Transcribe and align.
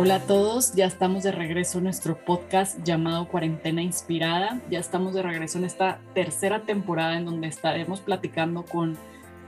Hola 0.00 0.14
a 0.14 0.20
todos, 0.20 0.74
ya 0.74 0.86
estamos 0.86 1.24
de 1.24 1.32
regreso 1.32 1.78
en 1.78 1.84
nuestro 1.84 2.24
podcast 2.24 2.78
llamado 2.84 3.26
Cuarentena 3.26 3.82
Inspirada. 3.82 4.60
Ya 4.70 4.78
estamos 4.78 5.12
de 5.12 5.22
regreso 5.22 5.58
en 5.58 5.64
esta 5.64 5.98
tercera 6.14 6.62
temporada 6.62 7.16
en 7.16 7.24
donde 7.24 7.48
estaremos 7.48 7.98
platicando 7.98 8.64
con 8.64 8.96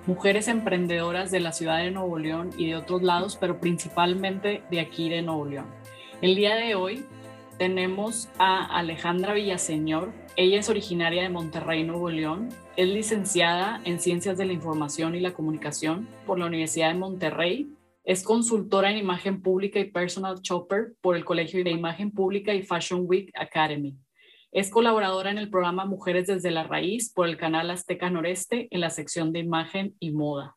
mujeres 0.08 0.48
emprendedoras 0.48 1.30
de 1.30 1.38
la 1.38 1.52
ciudad 1.52 1.78
de 1.78 1.92
Nuevo 1.92 2.18
León 2.18 2.50
y 2.58 2.66
de 2.66 2.74
otros 2.74 3.00
lados, 3.00 3.38
pero 3.40 3.60
principalmente 3.60 4.64
de 4.72 4.80
aquí 4.80 5.08
de 5.08 5.22
Nuevo 5.22 5.44
León. 5.44 5.66
El 6.20 6.34
día 6.34 6.56
de 6.56 6.74
hoy 6.74 7.04
tenemos 7.56 8.28
a 8.40 8.76
Alejandra 8.76 9.34
Villaseñor. 9.34 10.10
Ella 10.34 10.58
es 10.58 10.68
originaria 10.68 11.22
de 11.22 11.28
Monterrey, 11.28 11.84
Nuevo 11.84 12.10
León. 12.10 12.48
Es 12.76 12.88
licenciada 12.88 13.80
en 13.84 14.00
Ciencias 14.00 14.36
de 14.36 14.46
la 14.46 14.52
Información 14.52 15.14
y 15.14 15.20
la 15.20 15.32
Comunicación 15.32 16.08
por 16.26 16.40
la 16.40 16.46
Universidad 16.46 16.88
de 16.88 16.98
Monterrey 16.98 17.76
es 18.04 18.22
consultora 18.22 18.90
en 18.90 18.98
imagen 18.98 19.42
pública 19.42 19.78
y 19.78 19.90
personal 19.90 20.40
shopper 20.40 20.94
por 21.00 21.16
el 21.16 21.24
Colegio 21.24 21.62
de 21.62 21.70
Imagen 21.70 22.10
Pública 22.10 22.54
y 22.54 22.62
Fashion 22.62 23.04
Week 23.06 23.30
Academy. 23.34 23.96
Es 24.52 24.70
colaboradora 24.70 25.30
en 25.30 25.38
el 25.38 25.50
programa 25.50 25.84
Mujeres 25.84 26.26
desde 26.26 26.50
la 26.50 26.64
Raíz 26.64 27.12
por 27.12 27.28
el 27.28 27.36
canal 27.36 27.70
Azteca 27.70 28.10
Noreste 28.10 28.68
en 28.70 28.80
la 28.80 28.90
sección 28.90 29.32
de 29.32 29.40
imagen 29.40 29.94
y 30.00 30.10
moda. 30.10 30.56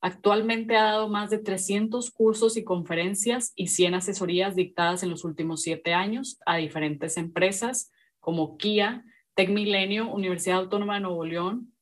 Actualmente 0.00 0.76
ha 0.76 0.84
dado 0.84 1.08
más 1.08 1.30
de 1.30 1.38
300 1.38 2.10
cursos 2.10 2.56
y 2.56 2.64
conferencias 2.64 3.52
y 3.54 3.68
100 3.68 3.94
asesorías 3.94 4.54
dictadas 4.54 5.02
en 5.02 5.10
los 5.10 5.24
últimos 5.24 5.62
siete 5.62 5.92
años 5.92 6.38
a 6.46 6.56
diferentes 6.56 7.16
empresas 7.16 7.90
como 8.20 8.56
Kia, 8.56 9.04
Tech 9.34 9.50
Milenio, 9.50 10.08
Universidad 10.10 10.58
Autónoma 10.58 10.94
de 10.94 11.00
Nuevo 11.00 11.24
León, 11.24 11.72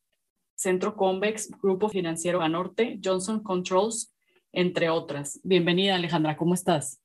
Centro 0.55 0.97
Convex, 0.97 1.51
Grupo 1.63 1.89
Financiero 1.89 2.39
Banorte, 2.39 2.99
Johnson 3.03 3.43
Controls, 3.43 4.16
entre 4.57 4.89
otras. 4.89 5.39
Bienvenida, 5.45 5.95
Alejandra, 5.95 6.35
¿cómo 6.35 6.55
estás? 6.55 7.03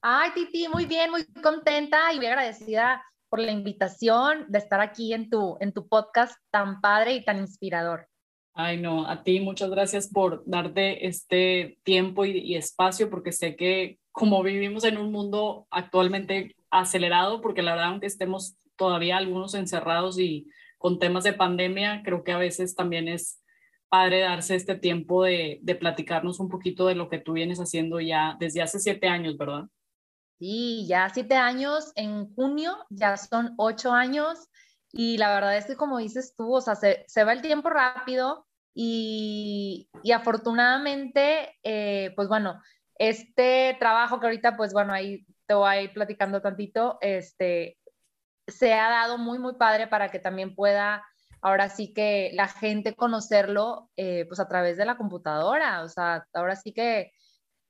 Ay, 0.00 0.30
Titi, 0.34 0.68
muy 0.68 0.86
bien, 0.86 1.10
muy 1.10 1.26
contenta 1.42 2.12
y 2.12 2.18
muy 2.18 2.26
agradecida 2.26 3.04
por 3.28 3.40
la 3.40 3.50
invitación 3.50 4.46
de 4.46 4.58
estar 4.58 4.80
aquí 4.80 5.12
en 5.12 5.28
tu, 5.28 5.56
en 5.58 5.72
tu 5.72 5.88
podcast 5.88 6.36
tan 6.52 6.80
padre 6.80 7.14
y 7.14 7.24
tan 7.24 7.38
inspirador. 7.38 8.06
Ay, 8.54 8.80
no, 8.80 9.04
a 9.08 9.24
ti 9.24 9.40
muchas 9.40 9.68
gracias 9.68 10.08
por 10.08 10.44
darte 10.46 11.08
este 11.08 11.76
tiempo 11.82 12.24
y, 12.24 12.38
y, 12.38 12.54
espacio, 12.54 13.10
porque 13.10 13.32
sé 13.32 13.56
que 13.56 13.98
como 14.12 14.40
vivimos 14.44 14.84
en 14.84 14.96
un 14.96 15.10
mundo 15.10 15.66
actualmente 15.70 16.54
acelerado, 16.70 17.40
porque 17.40 17.62
la 17.62 17.72
verdad, 17.72 17.88
aunque 17.88 18.06
estemos 18.06 18.56
todavía 18.76 19.16
algunos 19.16 19.54
encerrados 19.54 20.20
y 20.20 20.46
con 20.78 21.00
temas 21.00 21.24
de 21.24 21.32
pandemia, 21.32 22.02
creo 22.04 22.22
que 22.22 22.30
a 22.30 22.38
veces 22.38 22.76
también 22.76 23.08
es 23.08 23.42
padre 23.88 24.20
darse 24.20 24.54
este 24.54 24.74
tiempo 24.76 25.24
de, 25.24 25.58
de, 25.62 25.74
platicarnos 25.74 26.40
un 26.40 26.48
poquito 26.48 26.86
de 26.86 26.94
lo 26.94 27.08
que 27.08 27.18
tú 27.18 27.34
vienes 27.34 27.58
haciendo 27.58 28.00
ya 28.00 28.36
desde 28.40 28.62
hace 28.62 28.78
siete 28.78 29.08
años, 29.08 29.36
¿verdad? 29.36 29.64
Sí, 30.38 30.86
ya 30.86 31.08
siete 31.08 31.34
años, 31.34 31.92
en 31.94 32.34
junio 32.34 32.76
ya 32.90 33.16
son 33.16 33.54
ocho 33.56 33.92
años 33.92 34.48
y 34.92 35.18
la 35.18 35.34
verdad 35.34 35.56
es 35.56 35.66
que 35.66 35.76
como 35.76 35.98
dices 35.98 36.34
tú, 36.36 36.54
o 36.54 36.60
sea, 36.60 36.74
se, 36.74 37.04
se 37.06 37.24
va 37.24 37.32
el 37.32 37.42
tiempo 37.42 37.70
rápido 37.70 38.46
y, 38.74 39.88
y 40.02 40.12
afortunadamente, 40.12 41.56
eh, 41.62 42.12
pues 42.16 42.28
bueno, 42.28 42.60
este 42.98 43.76
trabajo 43.78 44.20
que 44.20 44.26
ahorita, 44.26 44.56
pues 44.56 44.72
bueno, 44.72 44.92
ahí 44.92 45.26
te 45.46 45.54
voy 45.54 45.68
a 45.68 45.82
ir 45.82 45.92
platicando 45.92 46.42
tantito, 46.42 46.98
este, 47.00 47.78
se 48.46 48.74
ha 48.74 48.90
dado 48.90 49.18
muy, 49.18 49.38
muy 49.38 49.54
padre 49.54 49.86
para 49.86 50.10
que 50.10 50.18
también 50.18 50.54
pueda 50.54 51.04
ahora 51.46 51.68
sí 51.68 51.92
que 51.92 52.32
la 52.34 52.48
gente 52.48 52.96
conocerlo 52.96 53.88
eh, 53.96 54.24
pues 54.26 54.40
a 54.40 54.48
través 54.48 54.76
de 54.76 54.84
la 54.84 54.96
computadora, 54.96 55.84
o 55.84 55.88
sea, 55.88 56.26
ahora 56.34 56.56
sí 56.56 56.72
que 56.72 57.12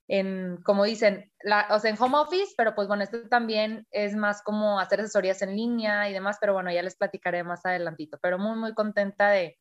en, 0.08 0.56
como 0.64 0.84
dicen, 0.84 1.30
o 1.68 1.78
sea, 1.78 1.90
en 1.90 2.00
home 2.00 2.16
office, 2.16 2.54
pero 2.56 2.74
pues 2.74 2.88
bueno, 2.88 3.02
esto 3.02 3.28
también 3.28 3.86
es 3.90 4.16
más 4.16 4.40
como 4.42 4.80
hacer 4.80 5.00
asesorías 5.00 5.42
en 5.42 5.54
línea 5.54 6.08
y 6.08 6.14
demás, 6.14 6.38
pero 6.40 6.54
bueno, 6.54 6.72
ya 6.72 6.82
les 6.82 6.96
platicaré 6.96 7.44
más 7.44 7.66
adelantito, 7.66 8.18
pero 8.22 8.38
muy, 8.38 8.56
muy 8.56 8.72
contenta 8.72 9.28
de, 9.28 9.58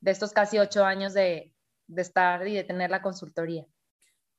de 0.00 0.10
estos 0.12 0.32
casi 0.32 0.60
ocho 0.60 0.84
años 0.84 1.12
de, 1.12 1.52
de 1.88 2.02
estar 2.02 2.46
y 2.46 2.54
de 2.54 2.62
tener 2.62 2.90
la 2.90 3.02
consultoría. 3.02 3.66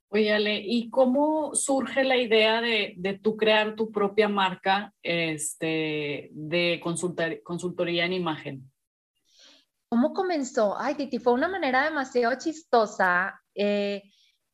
Oye, 0.07 0.33
Ale, 0.33 0.61
¿y 0.63 0.89
cómo 0.89 1.53
surge 1.53 2.05
la 2.05 2.15
idea 2.15 2.61
de, 2.61 2.93
de 2.95 3.19
tú 3.19 3.35
crear 3.35 3.75
tu 3.75 3.91
propia 3.91 4.29
marca 4.29 4.93
este, 5.03 6.29
de 6.31 6.79
consultoría 7.43 8.05
en 8.05 8.13
imagen? 8.13 8.71
¿Cómo 9.89 10.13
comenzó? 10.13 10.77
Ay, 10.77 10.95
Titi, 10.95 11.19
fue 11.19 11.33
una 11.33 11.47
manera 11.47 11.83
demasiado 11.83 12.37
chistosa. 12.37 13.41
Eh, 13.55 14.03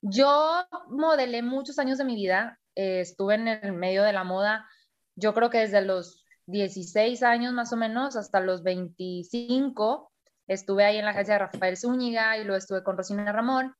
yo 0.02 0.64
modelé 0.90 1.42
muchos 1.42 1.80
años 1.80 1.98
de 1.98 2.06
mi 2.06 2.16
vida, 2.16 2.60
eh, 2.76 3.02
estuve 3.02 3.36
en 3.36 3.48
el 3.48 3.74
medio 3.74 4.04
de 4.04 4.14
la 4.14 4.24
moda, 4.24 4.68
yo 5.16 5.34
creo 5.34 5.50
que 5.50 5.60
desde 5.60 5.82
los 5.82 6.24
16 6.48 7.24
años 7.24 7.54
más 7.54 7.72
o 7.74 7.78
menos 7.78 8.16
hasta 8.16 8.42
los 8.42 8.64
25, 8.64 10.12
estuve 10.48 10.86
ahí 10.86 10.98
en 10.98 11.06
la 11.06 11.12
agencia 11.12 11.36
de 11.36 11.40
Rafael 11.40 11.78
Zúñiga 11.78 12.38
y 12.38 12.44
luego 12.44 12.58
estuve 12.58 12.84
con 12.84 12.98
Rosina 12.98 13.32
Ramón 13.32 13.74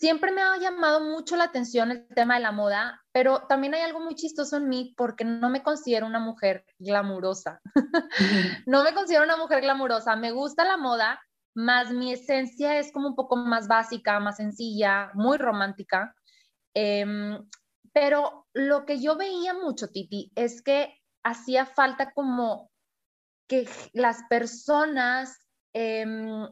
siempre 0.00 0.32
me 0.32 0.40
ha 0.40 0.56
llamado 0.56 1.00
mucho 1.02 1.36
la 1.36 1.44
atención 1.44 1.90
el 1.90 2.08
tema 2.08 2.34
de 2.34 2.40
la 2.40 2.52
moda, 2.52 3.04
pero 3.12 3.46
también 3.46 3.74
hay 3.74 3.82
algo 3.82 4.00
muy 4.00 4.14
chistoso 4.14 4.56
en 4.56 4.68
mí 4.68 4.94
porque 4.96 5.24
no 5.24 5.50
me 5.50 5.62
considero 5.62 6.06
una 6.06 6.18
mujer 6.18 6.64
glamurosa. 6.78 7.60
no 8.66 8.82
me 8.82 8.94
considero 8.94 9.24
una 9.24 9.36
mujer 9.36 9.60
glamurosa. 9.60 10.16
Me 10.16 10.32
gusta 10.32 10.64
la 10.64 10.78
moda, 10.78 11.20
más 11.54 11.92
mi 11.92 12.12
esencia 12.12 12.78
es 12.78 12.92
como 12.92 13.08
un 13.08 13.14
poco 13.14 13.36
más 13.36 13.68
básica, 13.68 14.18
más 14.20 14.38
sencilla, 14.38 15.10
muy 15.12 15.36
romántica. 15.36 16.14
Em, 16.74 17.38
pero 17.92 18.46
lo 18.54 18.86
que 18.86 19.00
yo 19.00 19.16
veía 19.16 19.52
mucho, 19.52 19.88
Titi, 19.88 20.32
es 20.34 20.62
que 20.62 20.94
hacía 21.22 21.66
falta 21.66 22.12
como 22.12 22.70
que 23.46 23.68
las 23.92 24.22
personas 24.30 25.46
em, 25.74 26.48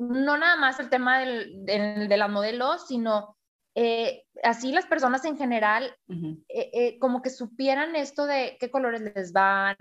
no 0.00 0.38
nada 0.38 0.56
más 0.56 0.80
el 0.80 0.88
tema 0.88 1.20
del, 1.20 1.64
de 1.64 2.16
la 2.16 2.28
modelo, 2.28 2.78
sino 2.78 3.36
eh, 3.74 4.24
así 4.42 4.72
las 4.72 4.86
personas 4.86 5.24
en 5.24 5.36
general, 5.36 5.94
eh, 6.08 6.70
eh, 6.72 6.98
como 6.98 7.22
que 7.22 7.30
supieran 7.30 7.94
esto 7.94 8.26
de 8.26 8.56
qué 8.58 8.70
colores 8.70 9.02
les 9.02 9.32
van, 9.32 9.76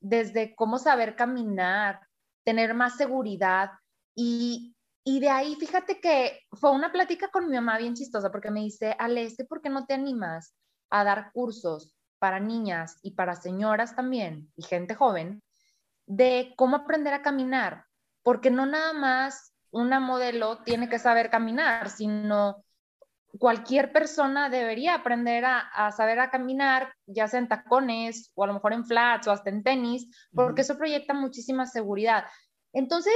desde 0.00 0.54
cómo 0.54 0.78
saber 0.78 1.14
caminar, 1.14 2.00
tener 2.44 2.74
más 2.74 2.96
seguridad. 2.96 3.70
Y, 4.14 4.74
y, 5.04 5.20
de 5.20 5.28
ahí, 5.28 5.54
fíjate 5.56 6.00
que 6.00 6.40
fue 6.52 6.70
una 6.72 6.90
plática 6.92 7.28
con 7.28 7.48
mi 7.48 7.54
mamá 7.54 7.78
bien 7.78 7.94
chistosa, 7.94 8.32
porque 8.32 8.50
me 8.50 8.60
dice, 8.60 8.96
Ale, 8.98 9.28
¿por 9.48 9.60
qué 9.60 9.68
no 9.68 9.86
te 9.86 9.94
animas 9.94 10.54
a 10.90 11.04
dar 11.04 11.30
cursos 11.32 11.94
para 12.18 12.40
niñas 12.40 12.98
y 13.02 13.12
para 13.12 13.36
señoras 13.36 13.94
también, 13.94 14.50
y 14.56 14.62
gente 14.62 14.94
joven, 14.94 15.42
de 16.06 16.54
cómo 16.56 16.76
aprender 16.76 17.12
a 17.12 17.22
caminar? 17.22 17.87
Porque 18.28 18.50
no 18.50 18.66
nada 18.66 18.92
más 18.92 19.54
una 19.70 20.00
modelo 20.00 20.58
tiene 20.58 20.90
que 20.90 20.98
saber 20.98 21.30
caminar, 21.30 21.88
sino 21.88 22.62
cualquier 23.38 23.90
persona 23.90 24.50
debería 24.50 24.96
aprender 24.96 25.46
a, 25.46 25.90
saber 25.92 26.20
a 26.20 26.28
caminar, 26.28 26.92
ya 27.06 27.26
sea 27.26 27.40
en 27.40 27.48
tacones 27.48 28.30
o 28.34 28.44
a 28.44 28.48
lo 28.48 28.52
mejor 28.52 28.74
en 28.74 28.84
flats 28.84 29.26
o 29.28 29.32
hasta 29.32 29.48
en 29.48 29.62
tenis, 29.62 30.14
porque 30.34 30.60
eso 30.60 30.76
proyecta 30.76 31.14
muchísima 31.14 31.64
seguridad. 31.64 32.26
Entonces, 32.74 33.14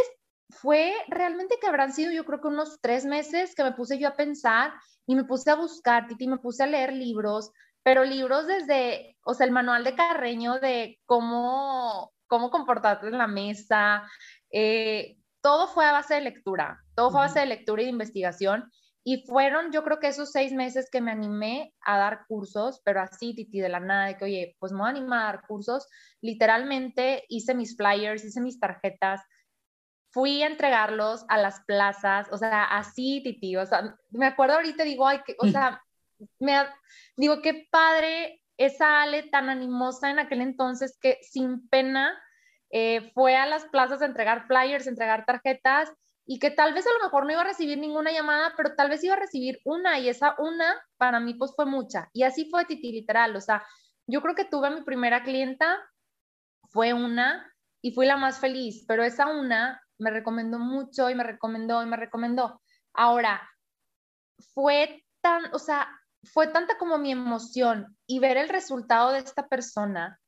fue 0.48 0.94
realmente 1.08 1.58
que 1.60 1.66
habrán 1.66 1.92
sido 1.92 2.10
yo 2.10 2.24
creo 2.24 2.40
que 2.40 2.48
unos 2.48 2.80
tres 2.80 3.04
meses 3.04 3.54
que 3.54 3.64
me 3.64 3.72
puse 3.72 3.98
yo 3.98 4.08
a 4.08 4.16
pensar 4.16 4.72
y 5.06 5.14
me 5.14 5.24
puse 5.24 5.50
a 5.50 5.56
buscar, 5.56 6.06
Titi, 6.06 6.26
me 6.26 6.38
puse 6.38 6.62
a 6.62 6.66
leer 6.68 6.90
libros, 6.90 7.52
pero 7.82 8.02
libros 8.02 8.46
desde, 8.46 9.18
o 9.26 9.34
sea, 9.34 9.44
el 9.44 9.52
manual 9.52 9.84
de 9.84 9.94
Carreño 9.94 10.58
de 10.58 10.98
cómo, 11.04 12.14
cómo 12.28 12.50
comportarte 12.50 13.08
en 13.08 13.18
la 13.18 13.26
mesa, 13.26 14.08
eh, 14.52 15.16
todo 15.40 15.66
fue 15.66 15.86
a 15.86 15.92
base 15.92 16.14
de 16.14 16.20
lectura, 16.20 16.80
todo 16.94 17.10
fue 17.10 17.20
a 17.20 17.24
base 17.24 17.40
de 17.40 17.46
lectura 17.46 17.82
y 17.82 17.86
de 17.86 17.90
investigación. 17.90 18.70
Y 19.04 19.26
fueron, 19.26 19.72
yo 19.72 19.82
creo 19.82 19.98
que 19.98 20.06
esos 20.06 20.30
seis 20.30 20.52
meses 20.52 20.88
que 20.88 21.00
me 21.00 21.10
animé 21.10 21.74
a 21.80 21.98
dar 21.98 22.24
cursos, 22.28 22.80
pero 22.84 23.00
así, 23.00 23.34
Titi, 23.34 23.58
de 23.58 23.68
la 23.68 23.80
nada, 23.80 24.06
de 24.06 24.16
que, 24.16 24.24
oye, 24.24 24.56
pues 24.60 24.70
me 24.70 24.78
voy 24.78 24.86
a 24.86 24.90
animar 24.90 25.20
a 25.22 25.32
dar 25.32 25.46
cursos. 25.48 25.88
Literalmente 26.20 27.24
hice 27.28 27.54
mis 27.54 27.76
flyers, 27.76 28.24
hice 28.24 28.40
mis 28.40 28.60
tarjetas, 28.60 29.20
fui 30.12 30.42
a 30.42 30.46
entregarlos 30.46 31.24
a 31.28 31.38
las 31.38 31.60
plazas, 31.64 32.28
o 32.30 32.36
sea, 32.36 32.64
así, 32.64 33.22
Titi, 33.24 33.56
o 33.56 33.66
sea, 33.66 33.96
me 34.10 34.26
acuerdo 34.26 34.54
ahorita, 34.56 34.84
digo, 34.84 35.08
ay, 35.08 35.20
que, 35.26 35.34
o 35.38 35.48
sea, 35.48 35.82
me, 36.38 36.54
digo, 37.16 37.40
qué 37.42 37.66
padre 37.70 38.42
esa 38.56 39.02
Ale 39.02 39.24
tan 39.24 39.48
animosa 39.48 40.10
en 40.10 40.18
aquel 40.18 40.42
entonces 40.42 40.98
que 41.00 41.18
sin 41.22 41.66
pena 41.68 42.16
eh, 42.72 43.12
fue 43.12 43.36
a 43.36 43.46
las 43.46 43.66
plazas 43.66 44.00
a 44.00 44.06
entregar 44.06 44.46
flyers, 44.46 44.86
a 44.86 44.90
entregar 44.90 45.26
tarjetas 45.26 45.92
y 46.24 46.38
que 46.38 46.50
tal 46.50 46.72
vez 46.72 46.86
a 46.86 46.92
lo 46.98 47.04
mejor 47.04 47.26
no 47.26 47.32
iba 47.32 47.42
a 47.42 47.44
recibir 47.44 47.78
ninguna 47.78 48.12
llamada, 48.12 48.54
pero 48.56 48.74
tal 48.74 48.88
vez 48.88 49.04
iba 49.04 49.14
a 49.14 49.20
recibir 49.20 49.60
una 49.64 49.98
y 49.98 50.08
esa 50.08 50.34
una 50.38 50.82
para 50.96 51.20
mí 51.20 51.34
pues 51.34 51.52
fue 51.54 51.66
mucha. 51.66 52.08
Y 52.14 52.22
así 52.22 52.48
fue 52.50 52.64
Titi, 52.64 52.90
literal. 52.90 53.36
O 53.36 53.40
sea, 53.42 53.62
yo 54.06 54.22
creo 54.22 54.34
que 54.34 54.46
tuve 54.46 54.70
mi 54.70 54.82
primera 54.82 55.22
clienta, 55.22 55.78
fue 56.70 56.94
una 56.94 57.52
y 57.82 57.92
fui 57.92 58.06
la 58.06 58.16
más 58.16 58.38
feliz, 58.38 58.84
pero 58.88 59.04
esa 59.04 59.26
una 59.26 59.82
me 59.98 60.10
recomendó 60.10 60.58
mucho 60.58 61.10
y 61.10 61.14
me 61.14 61.24
recomendó 61.24 61.82
y 61.82 61.86
me 61.86 61.98
recomendó. 61.98 62.62
Ahora, 62.94 63.42
fue 64.54 65.04
tan, 65.20 65.54
o 65.54 65.58
sea, 65.58 65.88
fue 66.24 66.48
tanta 66.48 66.78
como 66.78 66.96
mi 66.96 67.12
emoción 67.12 67.98
y 68.06 68.18
ver 68.18 68.38
el 68.38 68.48
resultado 68.48 69.10
de 69.10 69.18
esta 69.18 69.46
persona 69.48 70.21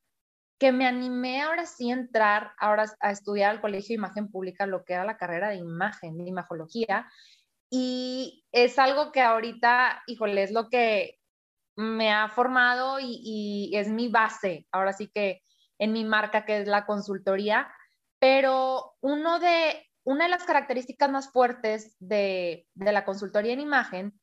que 0.57 0.71
me 0.71 0.87
animé 0.87 1.41
ahora 1.41 1.65
sí 1.65 1.91
a 1.91 1.95
entrar 1.95 2.53
ahora 2.57 2.85
a 2.99 3.11
estudiar 3.11 3.51
al 3.51 3.61
Colegio 3.61 3.89
de 3.89 3.95
Imagen 3.95 4.31
Pública, 4.31 4.65
lo 4.65 4.85
que 4.85 4.93
era 4.93 5.05
la 5.05 5.17
carrera 5.17 5.49
de 5.49 5.57
imagen, 5.57 6.17
de 6.17 6.29
imagología. 6.29 7.09
Y 7.69 8.45
es 8.51 8.79
algo 8.79 9.11
que 9.11 9.21
ahorita, 9.21 10.03
híjole, 10.07 10.43
es 10.43 10.51
lo 10.51 10.69
que 10.69 11.19
me 11.75 12.11
ha 12.13 12.29
formado 12.29 12.99
y, 12.99 13.19
y 13.21 13.75
es 13.75 13.89
mi 13.89 14.07
base, 14.07 14.65
ahora 14.71 14.93
sí 14.93 15.09
que 15.13 15.41
en 15.77 15.91
mi 15.91 16.05
marca, 16.05 16.45
que 16.45 16.61
es 16.61 16.67
la 16.67 16.85
consultoría. 16.85 17.69
Pero 18.19 18.95
uno 19.01 19.39
de, 19.39 19.85
una 20.03 20.25
de 20.25 20.29
las 20.29 20.43
características 20.43 21.11
más 21.11 21.31
fuertes 21.31 21.95
de, 21.99 22.65
de 22.75 22.91
la 22.93 23.03
consultoría 23.03 23.53
en 23.53 23.59
imagen 23.59 24.19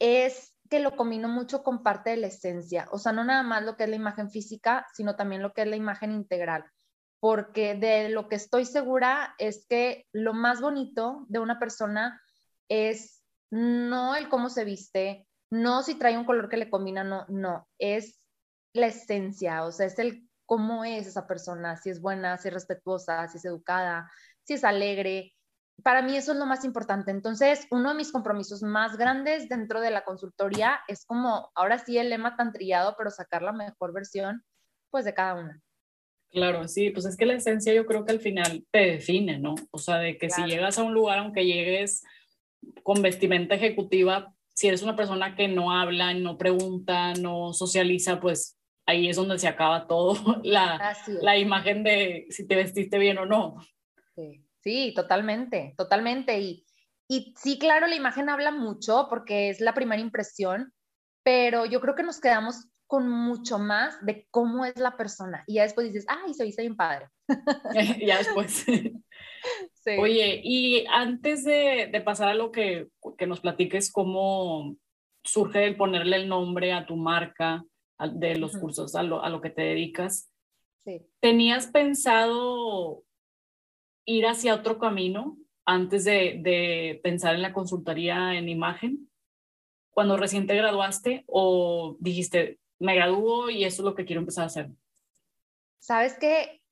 es 0.00 0.57
que 0.68 0.80
lo 0.80 0.96
combino 0.96 1.28
mucho 1.28 1.62
con 1.62 1.82
parte 1.82 2.10
de 2.10 2.16
la 2.16 2.26
esencia, 2.28 2.88
o 2.90 2.98
sea, 2.98 3.12
no 3.12 3.24
nada 3.24 3.42
más 3.42 3.64
lo 3.64 3.76
que 3.76 3.84
es 3.84 3.90
la 3.90 3.96
imagen 3.96 4.30
física, 4.30 4.86
sino 4.94 5.16
también 5.16 5.42
lo 5.42 5.52
que 5.52 5.62
es 5.62 5.68
la 5.68 5.76
imagen 5.76 6.12
integral, 6.12 6.64
porque 7.20 7.74
de 7.74 8.08
lo 8.10 8.28
que 8.28 8.36
estoy 8.36 8.64
segura 8.64 9.34
es 9.38 9.66
que 9.68 10.06
lo 10.12 10.34
más 10.34 10.60
bonito 10.60 11.26
de 11.28 11.38
una 11.38 11.58
persona 11.58 12.20
es 12.68 13.24
no 13.50 14.14
el 14.14 14.28
cómo 14.28 14.50
se 14.50 14.64
viste, 14.64 15.26
no 15.50 15.82
si 15.82 15.94
trae 15.94 16.18
un 16.18 16.24
color 16.24 16.48
que 16.48 16.58
le 16.58 16.70
combina, 16.70 17.04
no, 17.04 17.24
no, 17.28 17.68
es 17.78 18.20
la 18.74 18.88
esencia, 18.88 19.64
o 19.64 19.72
sea, 19.72 19.86
es 19.86 19.98
el 19.98 20.28
cómo 20.44 20.84
es 20.84 21.06
esa 21.06 21.26
persona, 21.26 21.76
si 21.76 21.90
es 21.90 22.00
buena, 22.00 22.38
si 22.38 22.48
es 22.48 22.54
respetuosa, 22.54 23.28
si 23.28 23.38
es 23.38 23.44
educada, 23.44 24.10
si 24.44 24.54
es 24.54 24.64
alegre, 24.64 25.34
para 25.82 26.02
mí 26.02 26.16
eso 26.16 26.32
es 26.32 26.38
lo 26.38 26.46
más 26.46 26.64
importante. 26.64 27.10
Entonces, 27.10 27.66
uno 27.70 27.90
de 27.90 27.96
mis 27.96 28.12
compromisos 28.12 28.62
más 28.62 28.96
grandes 28.96 29.48
dentro 29.48 29.80
de 29.80 29.90
la 29.90 30.04
consultoría 30.04 30.80
es 30.88 31.04
como, 31.04 31.50
ahora 31.54 31.78
sí, 31.78 31.98
el 31.98 32.10
lema 32.10 32.36
tan 32.36 32.52
trillado, 32.52 32.94
pero 32.96 33.10
sacar 33.10 33.42
la 33.42 33.52
mejor 33.52 33.92
versión, 33.92 34.42
pues, 34.90 35.04
de 35.04 35.14
cada 35.14 35.34
una. 35.34 35.62
Claro, 36.30 36.68
sí, 36.68 36.90
pues 36.90 37.06
es 37.06 37.16
que 37.16 37.24
la 37.24 37.34
esencia 37.34 37.72
yo 37.72 37.86
creo 37.86 38.04
que 38.04 38.12
al 38.12 38.20
final 38.20 38.66
te 38.70 38.80
define, 38.80 39.38
¿no? 39.38 39.54
O 39.70 39.78
sea, 39.78 39.96
de 39.96 40.18
que 40.18 40.28
si 40.28 40.42
llegas 40.42 40.78
a 40.78 40.82
un 40.82 40.92
lugar, 40.92 41.18
aunque 41.18 41.46
llegues 41.46 42.04
con 42.82 43.00
vestimenta 43.00 43.54
ejecutiva, 43.54 44.34
si 44.54 44.68
eres 44.68 44.82
una 44.82 44.96
persona 44.96 45.36
que 45.36 45.48
no 45.48 45.72
habla, 45.72 46.12
no 46.12 46.36
pregunta, 46.36 47.14
no 47.14 47.54
socializa, 47.54 48.20
pues 48.20 48.58
ahí 48.84 49.08
es 49.08 49.16
donde 49.16 49.38
se 49.38 49.48
acaba 49.48 49.86
todo, 49.86 50.16
la, 50.42 50.94
la 51.22 51.38
imagen 51.38 51.82
de 51.82 52.26
si 52.28 52.46
te 52.46 52.56
vestiste 52.56 52.98
bien 52.98 53.16
o 53.18 53.24
no. 53.24 53.56
Sí. 54.14 54.47
Sí, 54.62 54.92
totalmente, 54.94 55.74
totalmente. 55.76 56.40
Y, 56.40 56.66
y 57.08 57.34
sí, 57.36 57.58
claro, 57.58 57.86
la 57.86 57.96
imagen 57.96 58.28
habla 58.28 58.50
mucho 58.50 59.06
porque 59.08 59.50
es 59.50 59.60
la 59.60 59.74
primera 59.74 60.00
impresión, 60.00 60.72
pero 61.22 61.64
yo 61.64 61.80
creo 61.80 61.94
que 61.94 62.02
nos 62.02 62.20
quedamos 62.20 62.68
con 62.86 63.08
mucho 63.08 63.58
más 63.58 64.04
de 64.04 64.26
cómo 64.30 64.64
es 64.64 64.76
la 64.78 64.96
persona. 64.96 65.44
Y 65.46 65.54
ya 65.54 65.62
después 65.62 65.92
dices, 65.92 66.06
ay, 66.08 66.32
soy, 66.34 66.52
soy 66.52 66.68
un 66.68 66.76
padre. 66.76 67.08
ya 68.06 68.18
después. 68.18 68.64
Sí. 69.72 69.92
Oye, 69.98 70.40
y 70.42 70.84
antes 70.90 71.44
de, 71.44 71.88
de, 71.90 72.00
pasar 72.00 72.28
a 72.28 72.34
lo 72.34 72.50
que, 72.50 72.88
que 73.16 73.26
nos 73.26 73.40
platiques, 73.40 73.90
cómo 73.90 74.76
surge 75.22 75.64
el 75.64 75.76
ponerle 75.76 76.16
el 76.16 76.28
nombre 76.28 76.72
a 76.72 76.84
tu 76.84 76.96
marca, 76.96 77.64
de 77.98 78.36
los 78.36 78.56
cursos, 78.56 78.94
a 78.94 79.02
lo, 79.02 79.22
a 79.22 79.28
lo 79.28 79.40
que 79.40 79.50
te 79.50 79.62
dedicas. 79.62 80.30
Sí. 80.84 81.06
¿Tenías 81.20 81.66
pensado 81.68 83.02
ir 84.08 84.26
hacia 84.26 84.54
otro 84.54 84.78
camino 84.78 85.36
antes 85.66 86.04
de, 86.04 86.40
de 86.42 86.98
pensar 87.02 87.34
en 87.34 87.42
la 87.42 87.52
consultoría 87.52 88.34
en 88.34 88.48
imagen? 88.48 89.10
Cuando 89.90 90.16
recién 90.16 90.46
te 90.46 90.56
graduaste 90.56 91.24
o 91.26 91.96
dijiste, 92.00 92.58
me 92.78 92.94
gradúo 92.94 93.50
y 93.50 93.64
eso 93.64 93.82
es 93.82 93.84
lo 93.84 93.94
que 93.94 94.04
quiero 94.04 94.20
empezar 94.20 94.44
a 94.44 94.46
hacer? 94.46 94.70
Sabes 95.78 96.16
que 96.18 96.62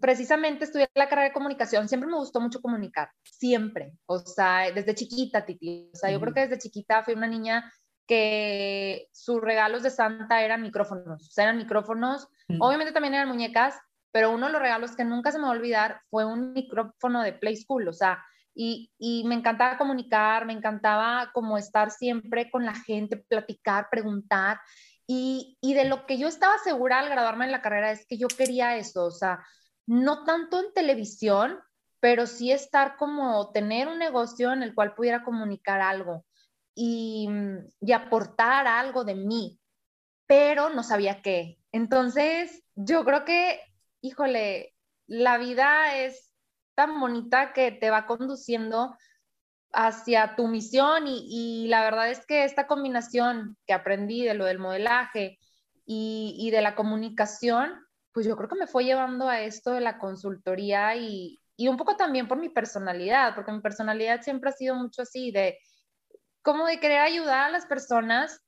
precisamente 0.00 0.64
estudié 0.64 0.88
la 0.94 1.08
carrera 1.08 1.28
de 1.28 1.34
comunicación, 1.34 1.88
siempre 1.88 2.08
me 2.08 2.16
gustó 2.16 2.40
mucho 2.40 2.60
comunicar, 2.60 3.10
siempre, 3.24 3.92
o 4.06 4.18
sea, 4.18 4.70
desde 4.72 4.94
chiquita, 4.94 5.44
Titi, 5.44 5.90
o 5.92 5.96
sea, 5.96 6.10
yo 6.10 6.20
creo 6.20 6.34
que 6.34 6.40
desde 6.46 6.58
chiquita 6.58 7.02
fui 7.02 7.14
una 7.14 7.26
niña 7.26 7.72
que 8.06 9.08
sus 9.12 9.40
regalos 9.40 9.82
de 9.82 9.90
Santa 9.90 10.42
eran 10.42 10.62
micrófonos, 10.62 11.22
o 11.22 11.30
sea, 11.30 11.44
eran 11.44 11.56
micrófonos, 11.56 12.28
obviamente 12.58 12.92
también 12.92 13.14
eran 13.14 13.28
muñecas, 13.28 13.78
pero 14.12 14.30
uno 14.30 14.46
de 14.46 14.52
los 14.52 14.62
regalos 14.62 14.96
que 14.96 15.04
nunca 15.04 15.32
se 15.32 15.38
me 15.38 15.44
va 15.44 15.50
a 15.50 15.56
olvidar 15.56 16.00
fue 16.10 16.24
un 16.24 16.52
micrófono 16.52 17.22
de 17.22 17.32
Play 17.32 17.56
School, 17.56 17.88
o 17.88 17.92
sea, 17.92 18.24
y, 18.54 18.90
y, 18.98 19.24
me 19.24 19.36
encantaba 19.36 19.78
comunicar, 19.78 20.44
me 20.44 20.52
encantaba 20.52 21.30
como 21.32 21.58
estar 21.58 21.92
siempre 21.92 22.50
con 22.50 22.64
la 22.64 22.74
gente, 22.74 23.16
platicar, 23.16 23.88
preguntar, 23.90 24.60
y, 25.06 25.56
y 25.60 25.74
de 25.74 25.84
lo 25.84 26.06
que 26.06 26.18
yo 26.18 26.28
estaba 26.28 26.58
segura 26.58 26.98
al 26.98 27.08
graduarme 27.08 27.44
en 27.44 27.52
la 27.52 27.62
carrera 27.62 27.92
es 27.92 28.04
que 28.06 28.18
yo 28.18 28.26
quería 28.28 28.76
eso, 28.76 29.04
o 29.04 29.10
sea, 29.10 29.44
no 29.86 30.24
tanto 30.24 30.60
en 30.60 30.72
televisión, 30.74 31.58
pero 32.00 32.26
sí 32.26 32.52
estar 32.52 32.96
como 32.96 33.50
tener 33.52 33.88
un 33.88 33.98
negocio 33.98 34.52
en 34.52 34.62
el 34.62 34.74
cual 34.74 34.94
pudiera 34.94 35.24
comunicar 35.24 35.80
algo 35.80 36.24
y, 36.74 37.28
y 37.80 37.92
aportar 37.92 38.66
algo 38.66 39.04
de 39.04 39.14
mí, 39.14 39.58
pero 40.26 40.70
no 40.70 40.82
sabía 40.82 41.22
qué. 41.22 41.58
Entonces, 41.72 42.62
yo 42.74 43.04
creo 43.04 43.24
que 43.24 43.60
híjole, 44.00 44.74
la 45.06 45.38
vida 45.38 45.96
es 45.96 46.32
tan 46.74 47.00
bonita 47.00 47.52
que 47.52 47.72
te 47.72 47.90
va 47.90 48.06
conduciendo 48.06 48.96
hacia 49.72 50.36
tu 50.36 50.48
misión 50.48 51.04
y, 51.06 51.66
la 51.68 51.82
verdad 51.82 52.10
es 52.10 52.24
que 52.24 52.44
esta 52.44 52.66
combinación 52.66 53.56
que 53.66 53.74
aprendí 53.74 54.24
de 54.24 54.34
lo 54.34 54.44
del 54.44 54.58
modelaje 54.58 55.38
y, 55.84 56.50
de 56.50 56.62
la 56.62 56.74
comunicación, 56.74 57.72
pues 58.12 58.26
yo 58.26 58.36
creo 58.36 58.48
que 58.48 58.58
me 58.58 58.66
fue 58.66 58.84
llevando 58.84 59.28
a 59.28 59.40
esto 59.40 59.72
de 59.72 59.80
la 59.80 59.98
consultoría 59.98 60.96
y, 60.96 61.40
y 61.56 61.68
un 61.68 61.76
poco 61.76 61.96
también 61.96 62.28
por 62.28 62.38
mi 62.38 62.48
personalidad, 62.48 63.34
porque 63.34 63.52
mi 63.52 63.60
personalidad 63.60 64.22
siempre 64.22 64.50
ha 64.50 64.52
sido 64.52 64.74
mucho 64.74 65.02
así, 65.02 65.30
de 65.30 65.58
como 66.42 66.66
de 66.66 66.80
querer 66.80 67.00
ayudar 67.00 67.44
a 67.46 67.50
las 67.50 67.66
personas 67.66 68.47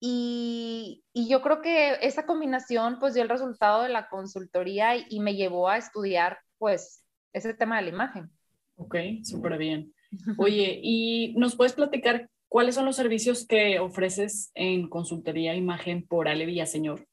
y, 0.00 1.02
yo 1.14 1.42
creo 1.42 1.62
que 1.62 1.94
esa 2.02 2.26
combinación 2.26 2.98
pues 2.98 3.14
dio 3.14 3.22
el 3.22 3.28
resultado 3.28 3.82
de 3.82 3.88
la 3.88 4.08
consultoría 4.08 4.96
y, 4.96 5.20
me 5.20 5.34
llevó 5.34 5.68
a 5.68 5.78
estudiar 5.78 6.38
pues 6.58 7.04
ese 7.32 7.54
tema 7.54 7.76
de 7.76 7.82
la 7.82 7.88
imagen. 7.88 8.30
Ok, 8.76 8.96
súper 9.22 9.58
bien. 9.58 9.92
Oye, 10.36 10.80
¿y 10.82 11.34
nos 11.36 11.56
puedes 11.56 11.72
platicar 11.72 12.30
cuáles 12.48 12.74
son 12.74 12.84
los 12.84 12.96
servicios 12.96 13.46
que 13.46 13.78
ofreces 13.80 14.50
en 14.54 14.88
consultoría 14.88 15.54
imagen 15.54 16.06
por 16.06 16.28
Ale 16.28 16.46
Villaseñor? 16.46 17.06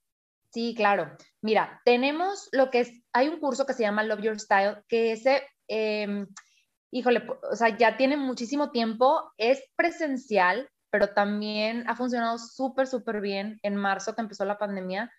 Sí, 0.54 0.76
claro. 0.76 1.18
Mira, 1.42 1.82
tenemos 1.84 2.48
lo 2.52 2.70
que 2.70 2.82
es, 2.82 3.02
hay 3.12 3.28
un 3.28 3.40
curso 3.40 3.66
que 3.66 3.74
se 3.74 3.82
llama 3.82 4.04
Love 4.04 4.22
Your 4.22 4.40
Style, 4.40 4.84
que 4.88 5.12
ese, 5.12 5.42
em, 5.68 6.28
híjole, 6.92 7.24
o 7.52 7.56
sea, 7.56 7.76
ya 7.76 7.98
tiene 7.98 8.18
muchísimo 8.18 8.70
tiempo, 8.70 9.32
es 9.38 9.64
presencial, 9.76 10.70
pero 10.94 11.08
también 11.10 11.90
ha 11.90 11.96
funcionado 11.96 12.38
súper, 12.38 12.86
súper 12.86 13.20
bien 13.20 13.60
en 13.64 13.76
marzo 13.76 14.14
que 14.14 14.22
empezó 14.22 14.46
la 14.46 14.60
pandemia 14.60 15.12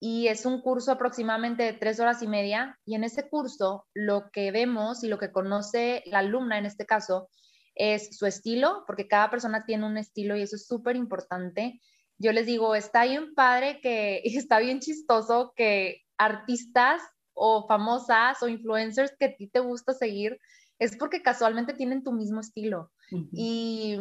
y 0.00 0.28
es 0.28 0.46
un 0.46 0.62
curso 0.62 0.90
aproximadamente 0.90 1.64
de 1.64 1.74
tres 1.74 2.00
horas 2.00 2.22
y 2.22 2.28
media 2.28 2.78
y 2.86 2.94
en 2.94 3.04
ese 3.04 3.28
curso 3.28 3.84
lo 3.92 4.30
que 4.32 4.50
vemos 4.52 5.04
y 5.04 5.08
lo 5.08 5.18
que 5.18 5.30
conoce 5.30 6.02
la 6.06 6.20
alumna 6.20 6.56
en 6.56 6.64
este 6.64 6.86
caso 6.86 7.28
es 7.74 8.16
su 8.16 8.24
estilo, 8.24 8.84
porque 8.86 9.06
cada 9.06 9.28
persona 9.28 9.66
tiene 9.66 9.84
un 9.84 9.98
estilo 9.98 10.34
y 10.34 10.40
eso 10.40 10.56
es 10.56 10.66
súper 10.66 10.96
importante. 10.96 11.78
Yo 12.16 12.32
les 12.32 12.46
digo, 12.46 12.74
está 12.74 13.04
bien 13.04 13.34
padre 13.34 13.80
que 13.82 14.22
está 14.24 14.60
bien 14.60 14.80
chistoso 14.80 15.52
que 15.54 16.00
artistas 16.16 17.02
o 17.34 17.66
famosas 17.68 18.42
o 18.42 18.48
influencers 18.48 19.12
que 19.18 19.26
a 19.26 19.36
ti 19.36 19.48
te 19.48 19.60
gusta 19.60 19.92
seguir 19.92 20.38
es 20.78 20.96
porque 20.96 21.20
casualmente 21.20 21.74
tienen 21.74 22.02
tu 22.02 22.12
mismo 22.12 22.40
estilo. 22.40 22.90
Y 23.30 23.98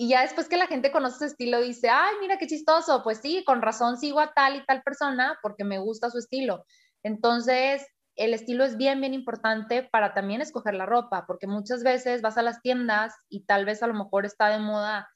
y 0.00 0.08
ya 0.08 0.22
después 0.22 0.48
que 0.48 0.56
la 0.56 0.66
gente 0.66 0.92
conoce 0.92 1.18
su 1.18 1.24
estilo, 1.26 1.60
dice, 1.60 1.90
ay, 1.90 2.14
mira 2.22 2.38
qué 2.38 2.46
chistoso, 2.46 3.02
pues 3.02 3.18
sí, 3.18 3.44
con 3.44 3.60
razón 3.60 3.98
sigo 3.98 4.18
a 4.18 4.32
tal 4.32 4.56
y 4.56 4.64
tal 4.64 4.80
persona 4.82 5.38
porque 5.42 5.62
me 5.62 5.78
gusta 5.78 6.08
su 6.08 6.16
estilo. 6.16 6.64
Entonces, 7.02 7.86
el 8.16 8.32
estilo 8.32 8.64
es 8.64 8.78
bien, 8.78 8.98
bien 9.02 9.12
importante 9.12 9.82
para 9.82 10.14
también 10.14 10.40
escoger 10.40 10.72
la 10.72 10.86
ropa, 10.86 11.26
porque 11.26 11.46
muchas 11.46 11.82
veces 11.82 12.22
vas 12.22 12.38
a 12.38 12.42
las 12.42 12.62
tiendas 12.62 13.12
y 13.28 13.44
tal 13.44 13.66
vez 13.66 13.82
a 13.82 13.88
lo 13.88 13.92
mejor 13.92 14.24
está 14.24 14.48
de 14.48 14.58
moda, 14.58 15.06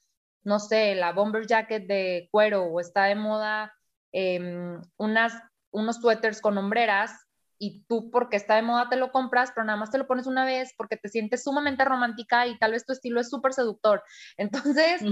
no 0.43 0.59
sé, 0.59 0.95
la 0.95 1.15
bomber 1.15 1.47
jacket 1.47 1.87
de 1.87 2.29
cuero 2.31 2.65
o 2.65 2.79
está 2.79 3.05
de 3.05 3.15
moda 3.15 3.73
em, 4.13 4.83
unas, 4.99 5.33
unos 5.71 5.97
suéteres 5.97 6.43
con 6.43 6.59
hombreras 6.59 7.24
y 7.59 7.85
tú 7.85 8.11
porque 8.11 8.37
está 8.37 8.57
de 8.57 8.63
moda 8.63 8.89
te 8.89 8.97
lo 8.97 9.13
compras, 9.13 9.51
pero 9.55 9.65
nada 9.65 9.79
más 9.79 9.91
te 9.91 9.99
lo 9.99 10.07
pones 10.07 10.27
una 10.27 10.45
vez 10.45 10.73
porque 10.77 10.97
te 10.97 11.09
sientes 11.09 11.45
sumamente 11.45 11.85
romántica 11.85 12.47
y 12.47 12.59
tal 12.59 12.73
vez 12.73 12.85
tu 12.85 12.93
estilo 12.93 13.21
es 13.21 13.31
súper 13.31 13.53
seductor. 13.53 14.03
Entonces, 14.37 15.03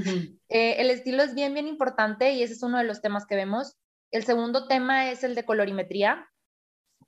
eh, 0.48 0.76
el 0.78 0.90
estilo 0.90 1.22
es 1.22 1.34
bien, 1.34 1.54
bien 1.54 1.68
importante 1.68 2.32
y 2.32 2.42
ese 2.42 2.54
es 2.54 2.62
uno 2.62 2.78
de 2.78 2.84
los 2.84 3.00
temas 3.00 3.26
que 3.26 3.36
vemos. 3.36 3.76
El 4.10 4.24
segundo 4.24 4.66
tema 4.66 5.10
es 5.10 5.24
el 5.24 5.34
de 5.34 5.44
colorimetría, 5.44 6.28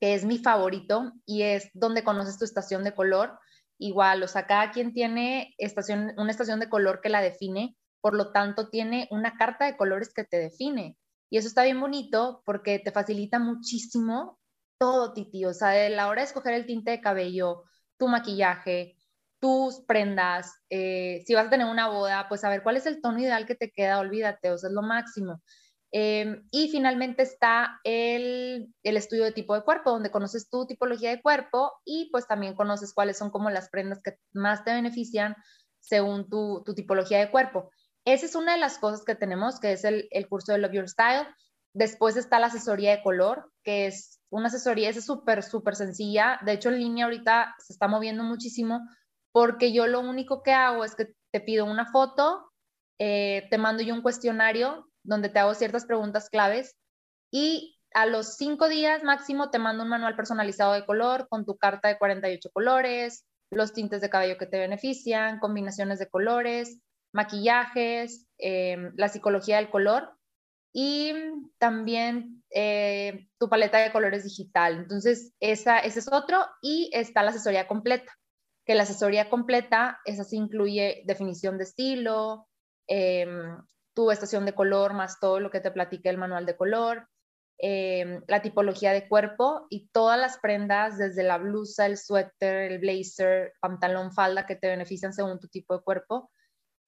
que 0.00 0.14
es 0.14 0.24
mi 0.24 0.38
favorito 0.38 1.12
y 1.26 1.42
es 1.42 1.70
donde 1.74 2.04
conoces 2.04 2.38
tu 2.38 2.44
estación 2.44 2.84
de 2.84 2.94
color. 2.94 3.38
Igual, 3.78 4.22
o 4.22 4.28
sea, 4.28 4.46
cada 4.46 4.70
quien 4.70 4.92
tiene 4.92 5.54
estación, 5.58 6.12
una 6.16 6.30
estación 6.30 6.60
de 6.60 6.68
color 6.68 7.00
que 7.02 7.08
la 7.08 7.20
define. 7.20 7.76
por 8.00 8.14
lo 8.14 8.32
tanto 8.32 8.68
tiene 8.68 9.08
una 9.10 9.34
carta 9.38 9.64
de 9.64 9.78
colores 9.78 10.12
que 10.12 10.24
te 10.24 10.38
define. 10.38 10.98
Y 11.30 11.38
eso 11.38 11.48
está 11.48 11.64
bien 11.64 11.80
bonito 11.80 12.42
porque 12.44 12.78
te 12.78 12.92
facilita 12.92 13.38
muchísimo 13.38 14.38
todo, 14.78 15.12
Titi. 15.12 15.44
O 15.44 15.54
sea, 15.54 15.70
de 15.70 15.90
la 15.90 16.08
hora 16.08 16.22
de 16.22 16.26
escoger 16.26 16.54
el 16.54 16.66
tinte 16.66 16.90
de 16.90 17.00
cabello, 17.00 17.64
tu 17.98 18.08
maquillaje, 18.08 18.96
tus 19.40 19.80
prendas, 19.86 20.54
eh, 20.70 21.22
si 21.26 21.34
vas 21.34 21.48
a 21.48 21.50
tener 21.50 21.66
una 21.66 21.88
boda, 21.88 22.28
pues 22.28 22.44
a 22.44 22.48
ver 22.48 22.62
cuál 22.62 22.76
es 22.76 22.86
el 22.86 23.02
tono 23.02 23.20
ideal 23.20 23.46
que 23.46 23.54
te 23.54 23.70
queda, 23.70 23.98
olvídate, 23.98 24.50
o 24.50 24.58
sea, 24.58 24.68
es 24.68 24.74
lo 24.74 24.82
máximo. 24.82 25.42
Em, 25.92 26.48
y 26.50 26.68
finalmente 26.70 27.22
está 27.22 27.78
el, 27.84 28.74
el, 28.82 28.96
estudio 28.96 29.24
de 29.24 29.32
tipo 29.32 29.54
de 29.54 29.62
cuerpo, 29.62 29.90
donde 29.90 30.10
conoces 30.10 30.48
tu 30.50 30.66
tipología 30.66 31.10
de 31.10 31.22
cuerpo 31.22 31.72
y 31.84 32.08
pues 32.10 32.26
también 32.26 32.56
conoces 32.56 32.92
cuáles 32.92 33.16
son 33.16 33.30
como 33.30 33.50
las 33.50 33.68
prendas 33.70 34.00
que 34.02 34.18
más 34.32 34.64
te 34.64 34.72
benefician 34.72 35.36
según 35.78 36.28
tu, 36.28 36.62
tu 36.64 36.74
tipología 36.74 37.18
de 37.18 37.30
cuerpo. 37.30 37.70
Esa 38.04 38.26
es 38.26 38.34
una 38.34 38.54
de 38.54 38.60
las 38.60 38.78
cosas 38.78 39.04
que 39.04 39.14
tenemos, 39.14 39.60
que 39.60 39.72
es 39.72 39.84
el, 39.84 40.08
el 40.10 40.28
curso 40.28 40.52
de 40.52 40.58
Love 40.58 40.72
Your 40.72 40.88
Style. 40.88 41.28
Después 41.74 42.16
está 42.16 42.38
la 42.38 42.46
asesoría 42.46 42.92
de 42.92 43.02
color, 43.02 43.50
que 43.64 43.86
es 43.86 44.20
una 44.30 44.46
asesoría, 44.46 44.90
es 44.90 45.04
súper, 45.04 45.42
súper 45.42 45.74
sencilla. 45.74 46.38
De 46.44 46.52
hecho, 46.52 46.68
en 46.68 46.78
línea 46.78 47.04
ahorita 47.04 47.54
se 47.58 47.72
está 47.72 47.88
moviendo 47.88 48.22
muchísimo 48.22 48.80
porque 49.32 49.72
yo 49.72 49.88
lo 49.88 49.98
único 50.00 50.42
que 50.42 50.52
hago 50.52 50.84
es 50.84 50.94
que 50.94 51.14
te 51.32 51.40
pido 51.40 51.64
una 51.64 51.90
foto, 51.90 52.48
eh, 53.00 53.48
te 53.50 53.58
mando 53.58 53.82
yo 53.82 53.92
un 53.92 54.02
cuestionario 54.02 54.88
donde 55.02 55.28
te 55.28 55.40
hago 55.40 55.54
ciertas 55.54 55.84
preguntas 55.84 56.30
claves 56.30 56.76
y 57.32 57.76
a 57.92 58.06
los 58.06 58.36
cinco 58.36 58.68
días 58.68 59.02
máximo 59.02 59.50
te 59.50 59.58
mando 59.58 59.82
un 59.82 59.88
manual 59.88 60.14
personalizado 60.14 60.74
de 60.74 60.86
color 60.86 61.26
con 61.28 61.44
tu 61.44 61.56
carta 61.56 61.88
de 61.88 61.98
48 61.98 62.50
colores, 62.52 63.24
los 63.50 63.72
tintes 63.72 64.00
de 64.00 64.10
cabello 64.10 64.38
que 64.38 64.46
te 64.46 64.58
benefician, 64.58 65.40
combinaciones 65.40 65.98
de 65.98 66.08
colores, 66.08 66.78
maquillajes, 67.12 68.26
em, 68.38 68.92
la 68.96 69.08
psicología 69.08 69.56
del 69.56 69.70
color 69.70 70.16
y 70.76 71.14
también 71.58 72.42
eh, 72.50 73.28
tu 73.38 73.48
paleta 73.48 73.78
de 73.78 73.92
colores 73.92 74.24
digital. 74.24 74.74
Entonces, 74.74 75.32
esa, 75.38 75.78
ese 75.78 76.00
es 76.00 76.12
otro 76.12 76.44
y 76.60 76.90
está 76.92 77.22
la 77.22 77.30
asesoría 77.30 77.68
completa, 77.68 78.12
que 78.66 78.74
la 78.74 78.82
asesoría 78.82 79.30
completa, 79.30 80.00
esa 80.04 80.24
sí 80.24 80.36
incluye 80.36 81.04
definición 81.06 81.58
de 81.58 81.64
estilo, 81.64 82.48
em, 82.88 83.56
tu 83.94 84.10
estación 84.10 84.44
de 84.44 84.54
color 84.54 84.94
más 84.94 85.20
todo 85.20 85.38
lo 85.38 85.50
que 85.50 85.60
te 85.60 85.70
platique 85.70 86.08
el 86.10 86.18
manual 86.18 86.44
de 86.44 86.56
color, 86.56 87.06
em, 87.58 88.24
la 88.26 88.42
tipología 88.42 88.92
de 88.92 89.08
cuerpo 89.08 89.68
y 89.70 89.88
todas 89.90 90.18
las 90.18 90.38
prendas, 90.38 90.98
desde 90.98 91.22
la 91.22 91.38
blusa, 91.38 91.86
el 91.86 91.96
suéter, 91.96 92.72
el 92.72 92.80
blazer, 92.80 93.52
pantalón, 93.60 94.12
falda, 94.12 94.44
que 94.44 94.56
te 94.56 94.66
benefician 94.66 95.12
según 95.12 95.38
tu 95.38 95.46
tipo 95.46 95.76
de 95.76 95.84
cuerpo. 95.84 96.32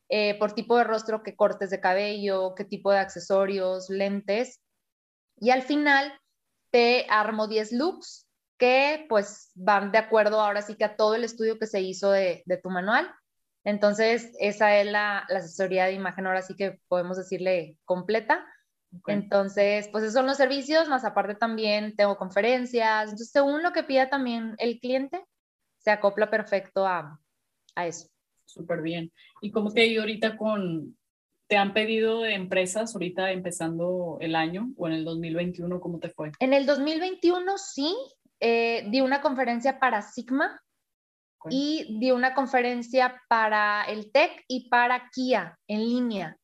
Eh, 0.09 0.39
por 0.39 0.53
tipo 0.53 0.79
de 0.79 0.85
rostro, 0.85 1.23
qué 1.23 1.35
cortes 1.35 1.71
de 1.71 1.81
cabello, 1.81 2.55
qué 2.55 2.65
tipo 2.65 2.93
de 2.93 2.99
accesorios, 2.99 3.91
lentes. 3.91 4.61
Y 5.37 5.51
al 5.51 5.63
final 5.63 6.13
te 6.71 7.07
armo 7.11 7.49
10 7.49 7.73
looks 7.73 8.27
que 8.59 9.05
pues 9.09 9.51
van 9.55 9.93
de 9.93 9.99
acuerdo 9.99 10.41
ahora 10.41 10.63
sí 10.63 10.77
que 10.77 10.85
a 10.85 10.97
todo 10.97 11.15
el 11.15 11.25
estudio 11.25 11.59
que 11.59 11.67
se 11.67 11.81
hizo 11.81 12.11
de, 12.11 12.45
tu 12.63 12.71
manual. 12.71 13.13
Entonces, 13.65 14.31
esa 14.39 14.77
es 14.77 14.87
la, 14.87 15.19
asesoría 15.19 15.87
de 15.87 15.93
imagen, 15.93 16.27
ahora 16.27 16.43
sí 16.43 16.55
que 16.55 16.81
podemos 16.89 17.17
decirle 17.17 17.77
completa. 17.85 18.47
Entonces, 19.09 19.89
pues 19.89 20.05
esos 20.05 20.15
son 20.15 20.27
los 20.27 20.37
servicios, 20.37 20.89
más 20.89 21.05
aparte 21.05 21.35
también 21.35 21.97
tengo 21.97 22.17
conferencias. 22.17 23.05
Entonces, 23.05 23.31
según 23.31 23.63
lo 23.63 23.73
que 23.73 23.83
pida 23.83 24.09
también 24.09 24.55
el 24.59 24.79
cliente, 24.79 25.27
se 25.79 25.91
acopla 25.91 26.31
perfecto 26.31 26.87
a, 26.87 27.21
a 27.75 27.87
eso 27.87 28.09
súper 28.47 28.83
bien. 28.83 29.13
¿Y 29.41 29.51
cómo 29.51 29.71
te 29.71 29.83
ha 29.83 29.87
ido 29.87 30.03
ahorita 30.03 30.37
con, 30.37 30.97
te 31.49 31.57
han 31.57 31.75
pedido 31.75 32.23
de 32.23 32.35
empresas 32.35 32.95
ahorita 32.95 33.31
empezando 33.33 34.19
el 34.21 34.35
año 34.35 34.73
o 34.77 34.87
en 34.87 34.95
el 34.95 35.05
2021, 35.05 35.81
cómo 35.81 35.99
te 35.99 36.11
fue? 36.11 36.33
En 36.41 36.53
el 36.53 36.67
2021 36.67 37.59
sí, 37.59 37.95
eh, 38.41 38.87
di 38.91 39.01
una 39.01 39.21
conferencia 39.21 39.79
para 39.79 40.03
Sigma 40.03 40.61
y 41.49 41.99
di 42.01 42.11
una 42.11 42.35
conferencia 42.35 43.23
para 43.29 43.85
el 43.85 44.11
TEC 44.11 44.45
y 44.49 44.69
para 44.69 45.11
Kia 45.13 45.59
en 45.69 45.81
línea. 45.81 46.37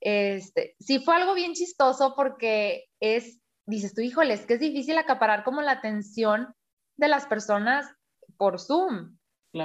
Este, 0.00 0.76
sí 0.78 1.00
fue 1.00 1.16
algo 1.16 1.34
bien 1.34 1.54
chistoso 1.54 2.14
porque 2.14 2.84
es, 3.00 3.40
dices 3.66 3.94
tú, 3.94 4.02
híjole, 4.02 4.34
es 4.34 4.46
que 4.46 4.54
es 4.54 4.60
difícil 4.60 4.98
acaparar 4.98 5.44
como 5.44 5.62
la 5.62 5.72
atención 5.72 6.54
de 6.96 7.08
las 7.08 7.26
personas 7.26 7.90
por 8.36 8.60
Zoom. 8.60 9.13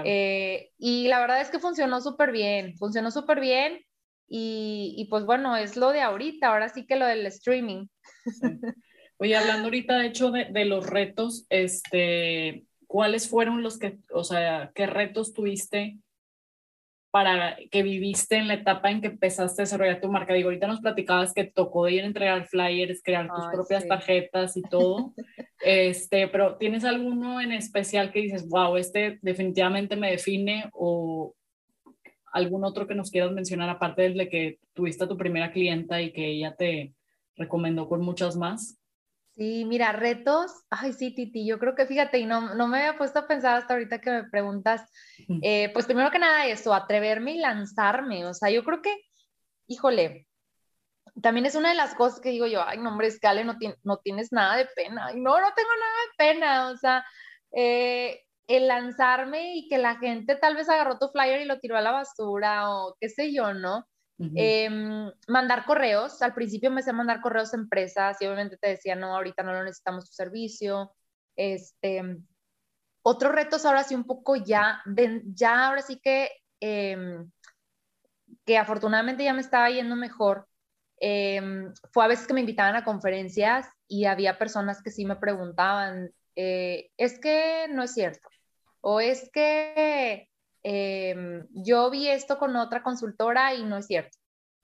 Eh, 0.06 0.72
y 0.78 1.08
la 1.08 1.20
verdad 1.20 1.42
es 1.42 1.50
que 1.50 1.60
funcionó 1.60 2.02
súper 2.02 2.32
bien, 2.32 2.78
funcionó 2.78 3.12
súper 3.12 3.40
bien 3.40 3.80
y, 4.28 5.08
pues 5.10 5.26
bueno, 5.26 5.58
es 5.58 5.76
lo 5.76 5.92
de 5.92 6.02
ahorita, 6.02 6.48
ahora 6.48 6.70
sí 6.70 6.86
que 6.86 6.96
lo 6.96 7.08
del 7.08 7.26
streaming. 7.26 7.88
Oye, 9.18 9.36
hablando 9.36 9.66
ahorita 9.66 9.98
de 9.98 10.08
hecho 10.08 10.32
de, 10.32 10.46
de, 10.46 10.66
los 10.66 10.86
retos, 10.86 11.46
este, 11.50 12.66
¿cuáles 12.86 13.28
fueron 13.28 13.64
los 13.64 13.80
que, 13.80 13.98
o 14.14 14.24
sea, 14.24 14.72
qué 14.76 14.86
retos 14.86 15.34
tuviste 15.34 15.98
para 17.12 17.58
que 17.72 17.84
viviste 17.84 18.36
en 18.38 18.48
la 18.48 18.56
etapa 18.56 18.92
en 18.92 19.02
que 19.02 19.08
empezaste 19.08 19.62
a 19.62 19.66
desarrollar 19.66 20.02
tu 20.02 20.12
marca? 20.12 20.34
Digo, 20.34 20.50
ahorita 20.50 20.68
nos 20.68 20.82
platicabas 20.82 21.34
que 21.34 21.44
tocó 21.46 21.88
ir 21.90 22.04
a 22.04 22.08
entregar 22.08 22.48
flyers, 22.48 23.02
crear 23.04 23.28
tus 23.28 23.46
propias 23.52 23.88
tarjetas 23.88 24.56
y 24.58 24.62
todo. 24.62 25.14
este, 25.64 26.28
pero 26.28 26.58
¿tienes 26.58 26.86
alguno 26.86 27.42
en 27.42 27.52
especial 27.52 28.12
que 28.12 28.22
dices, 28.22 28.48
wow, 28.48 28.78
este 28.78 29.20
definitivamente 29.22 29.96
me 29.96 30.12
define 30.12 30.70
o 30.74 31.34
algún 32.32 32.64
otro 32.64 32.88
que 32.88 32.96
nos 32.96 33.12
quieras 33.12 33.32
mencionar 33.32 33.70
aparte 33.70 34.04
del 34.04 34.18
de 34.18 34.30
que 34.30 34.60
tuviste 34.74 35.04
a 35.04 35.08
tu 35.08 35.18
primera 35.18 35.52
clienta 35.52 36.02
y 36.02 36.12
que 36.12 36.28
ella 36.28 36.56
te 36.56 36.94
recomendó 37.36 37.88
con 37.88 38.02
muchas 38.02 38.36
más? 38.36 38.79
Sí, 39.40 39.64
mira, 39.64 39.94
retos, 39.94 40.52
ay, 40.70 40.92
sí, 40.92 41.16
Titi, 41.16 41.48
yo 41.48 41.60
creo 41.60 41.74
que 41.74 41.86
fíjate, 41.86 42.20
y 42.20 42.26
no, 42.26 42.56
no 42.56 42.68
me 42.68 42.80
había 42.80 42.98
puesto 42.98 43.20
a 43.20 43.28
pensar 43.28 43.56
hasta 43.56 43.74
ahorita 43.74 44.02
que 44.02 44.12
me 44.12 44.24
preguntas, 44.26 44.92
eh, 45.42 45.70
pues 45.72 45.86
primero 45.86 46.12
que 46.12 46.20
nada 46.20 46.46
eso, 46.46 46.74
atreverme 46.74 47.36
y 47.36 47.38
lanzarme, 47.38 48.26
o 48.26 48.34
sea, 48.34 48.50
yo 48.50 48.66
creo 48.66 48.82
que, 48.82 48.94
híjole, 49.68 50.28
también 51.22 51.46
es 51.46 51.56
una 51.56 51.70
de 51.70 51.76
las 51.76 51.96
cosas 51.96 52.20
que 52.20 52.32
digo 52.32 52.48
yo, 52.48 52.62
ay, 52.68 52.80
no, 52.80 52.90
hombre, 52.90 53.10
Scale, 53.12 53.46
no, 53.46 53.56
no 53.84 53.98
tienes 54.00 54.34
nada 54.34 54.58
de 54.58 54.68
pena, 54.76 55.14
y 55.14 55.22
no, 55.22 55.40
no 55.40 55.54
tengo 55.56 55.70
nada 55.70 55.96
de 56.02 56.18
pena, 56.18 56.70
o 56.72 56.76
sea, 56.76 57.06
eh, 57.56 58.26
el 58.48 58.68
lanzarme 58.68 59.56
y 59.56 59.70
que 59.70 59.78
la 59.78 59.96
gente 60.00 60.36
tal 60.36 60.58
vez 60.58 60.68
agarró 60.68 61.00
tu 61.00 61.08
flyer 61.08 61.40
y 61.40 61.46
lo 61.46 61.60
tiró 61.60 61.78
a 61.78 61.82
la 61.82 61.92
basura 61.92 62.76
o 62.76 62.98
qué 63.00 63.08
sé 63.08 63.34
yo, 63.34 63.54
¿no? 63.54 63.86
Em, 64.20 65.12
mandar 65.28 65.66
correos, 65.66 66.22
al 66.22 66.34
principio 66.34 66.70
me 66.72 66.84
sé 66.84 66.92
mandar 66.92 67.22
correos 67.22 67.54
a 67.54 67.58
empresas 67.58 68.22
y 68.22 68.26
obviamente 68.26 68.58
te 68.58 68.70
decía, 68.70 68.96
no, 68.96 69.16
ahorita 69.16 69.44
no 69.44 69.54
lo 69.54 69.64
necesitamos 69.64 70.06
tu 70.10 70.14
servicio. 70.14 70.94
Este, 71.38 72.18
otros 73.02 73.34
retos 73.34 73.66
ahora 73.66 73.84
sí 73.84 73.96
un 73.96 74.04
poco 74.04 74.36
ya, 74.36 74.82
ya 75.34 75.68
ahora 75.68 75.82
sí 75.82 76.00
que, 76.02 76.32
em, 76.60 77.32
que 78.46 78.58
afortunadamente 78.58 79.24
ya 79.24 79.34
me 79.34 79.42
estaba 79.42 79.70
yendo 79.70 79.96
mejor. 79.96 80.48
Em, 80.98 81.74
fue 81.94 82.04
a 82.04 82.08
veces 82.08 82.28
que 82.28 82.34
me 82.34 82.42
invitaban 82.42 82.76
a 82.76 82.84
conferencias 82.84 83.68
y 83.88 84.06
había 84.06 84.38
personas 84.38 84.82
que 84.84 84.92
sí 84.92 85.06
me 85.06 85.16
preguntaban, 85.16 86.12
eh, 86.36 86.92
es 86.98 87.20
que 87.20 87.68
no 87.70 87.84
es 87.84 87.94
cierto, 87.94 88.28
o 88.82 89.00
es 89.00 89.30
que 89.32 90.29
Em, 90.64 91.48
yo 91.52 91.90
vi 91.90 92.08
esto 92.08 92.38
con 92.38 92.56
otra 92.56 92.84
consultora 92.84 93.54
y 93.54 93.64
no 93.64 93.78
es 93.78 93.88
cierto. 93.88 94.18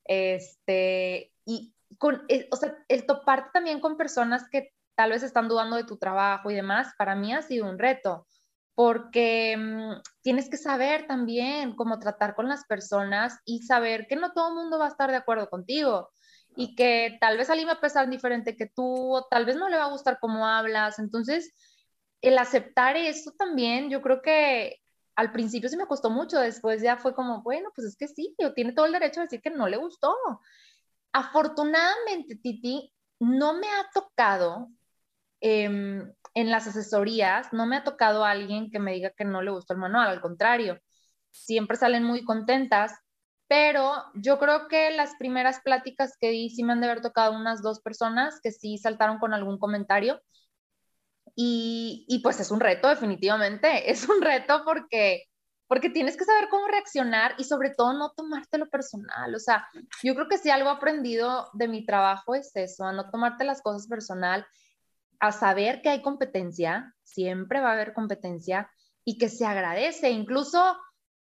Este, 0.05 1.31
y 1.45 1.73
con, 1.97 2.23
eh, 2.29 2.47
o 2.51 2.55
sea, 2.55 2.75
el 2.87 3.05
toparte 3.05 3.49
también 3.53 3.79
con 3.79 3.97
personas 3.97 4.49
que 4.51 4.71
tal 4.95 5.11
vez 5.11 5.23
están 5.23 5.47
dudando 5.47 5.75
de 5.75 5.83
tu 5.85 5.97
trabajo 5.97 6.51
y 6.51 6.55
demás, 6.55 6.93
para 6.97 7.15
mí 7.15 7.33
ha 7.33 7.41
sido 7.41 7.69
un 7.69 7.79
reto, 7.79 8.27
porque 8.75 9.55
mm, 9.57 10.01
tienes 10.21 10.49
que 10.49 10.57
saber 10.57 11.07
también 11.07 11.75
cómo 11.75 11.99
tratar 11.99 12.35
con 12.35 12.47
las 12.49 12.65
personas 12.65 13.39
y 13.45 13.63
saber 13.63 14.07
que 14.07 14.15
no 14.15 14.33
todo 14.33 14.49
el 14.49 14.55
mundo 14.55 14.79
va 14.79 14.85
a 14.85 14.89
estar 14.89 15.11
de 15.11 15.17
acuerdo 15.17 15.49
contigo 15.49 16.09
y 16.55 16.75
que 16.75 17.17
tal 17.19 17.37
vez 17.37 17.49
alguien 17.49 17.67
va 17.69 17.73
a 17.73 17.81
pensar 17.81 18.09
diferente 18.09 18.55
que 18.55 18.67
tú, 18.67 19.13
o 19.15 19.25
tal 19.27 19.45
vez 19.45 19.55
no 19.57 19.69
le 19.69 19.77
va 19.77 19.85
a 19.85 19.91
gustar 19.91 20.19
cómo 20.21 20.47
hablas. 20.47 20.99
Entonces, 20.99 21.53
el 22.21 22.37
aceptar 22.37 22.95
eso 22.97 23.31
también, 23.37 23.89
yo 23.89 24.01
creo 24.01 24.21
que 24.21 24.77
al 25.15 25.31
principio 25.31 25.69
sí 25.69 25.77
me 25.77 25.87
costó 25.87 26.09
mucho, 26.09 26.39
después 26.39 26.81
ya 26.81 26.97
fue 26.97 27.15
como, 27.15 27.41
bueno, 27.41 27.69
pues 27.75 27.87
es 27.87 27.97
que 27.97 28.07
sí, 28.07 28.35
yo 28.37 28.53
tiene 28.53 28.73
todo 28.73 28.85
el 28.85 28.91
derecho 28.91 29.21
a 29.21 29.23
decir 29.23 29.41
que 29.41 29.49
no 29.49 29.67
le 29.67 29.77
gustó. 29.77 30.15
Afortunadamente, 31.13 32.35
Titi, 32.35 32.93
no 33.19 33.53
me 33.53 33.67
ha 33.67 33.89
tocado 33.93 34.69
em, 35.41 36.13
en 36.33 36.51
las 36.51 36.67
asesorías, 36.67 37.53
no 37.53 37.65
me 37.65 37.77
ha 37.77 37.83
tocado 37.83 38.25
alguien 38.25 38.69
que 38.71 38.79
me 38.79 38.93
diga 38.93 39.11
que 39.11 39.25
no 39.25 39.41
le 39.41 39.51
gustó 39.51 39.73
el 39.73 39.79
manual, 39.79 40.09
al 40.09 40.21
contrario, 40.21 40.79
siempre 41.31 41.77
salen 41.77 42.03
muy 42.03 42.25
contentas, 42.25 42.93
pero 43.47 43.93
yo 44.15 44.39
creo 44.39 44.67
que 44.67 44.91
las 44.91 45.15
primeras 45.17 45.61
pláticas 45.61 46.17
que 46.19 46.31
di 46.31 46.49
sí 46.49 46.63
me 46.63 46.73
han 46.73 46.81
de 46.81 46.87
haber 46.87 47.01
tocado 47.01 47.33
unas 47.33 47.61
dos 47.61 47.81
personas 47.81 48.39
que 48.41 48.51
sí 48.51 48.77
saltaron 48.77 49.19
con 49.19 49.33
algún 49.33 49.59
comentario 49.59 50.21
y, 51.35 52.19
pues 52.23 52.39
es 52.39 52.51
un 52.51 52.59
reto, 52.59 52.87
definitivamente. 52.87 53.91
Es 53.91 54.07
un 54.07 54.21
reto 54.21 54.63
porque 54.65 55.23
porque 55.67 55.89
tienes 55.89 56.15
que 56.15 56.25
saber 56.25 56.47
cómo 56.49 56.67
reaccionar 56.67 57.33
y 57.39 57.43
sobre 57.43 57.71
todo 57.71 57.93
no 57.93 58.11
tomártelo 58.11 58.69
personal. 58.69 59.33
O 59.33 59.39
sea, 59.39 59.67
yo 60.03 60.13
creo 60.13 60.27
que 60.27 60.37
si 60.37 60.51
algo 60.51 60.69
aprendido 60.69 61.49
de 61.53 61.67
mi 61.67 61.83
trabajo 61.83 62.35
es 62.35 62.55
eso, 62.55 62.85
a 62.85 62.93
no 62.93 63.09
tomarte 63.09 63.45
las 63.45 63.63
cosas 63.63 63.87
personal, 63.87 64.45
a 65.19 65.31
saber 65.31 65.81
que 65.81 65.89
hay 65.89 66.03
competencia, 66.03 66.93
siempre 67.03 67.61
va 67.61 67.69
a 67.69 67.73
haber 67.73 67.93
competencia 67.93 68.69
y 69.03 69.17
que 69.17 69.27
se 69.27 69.45
agradece. 69.45 70.11
Incluso 70.11 70.77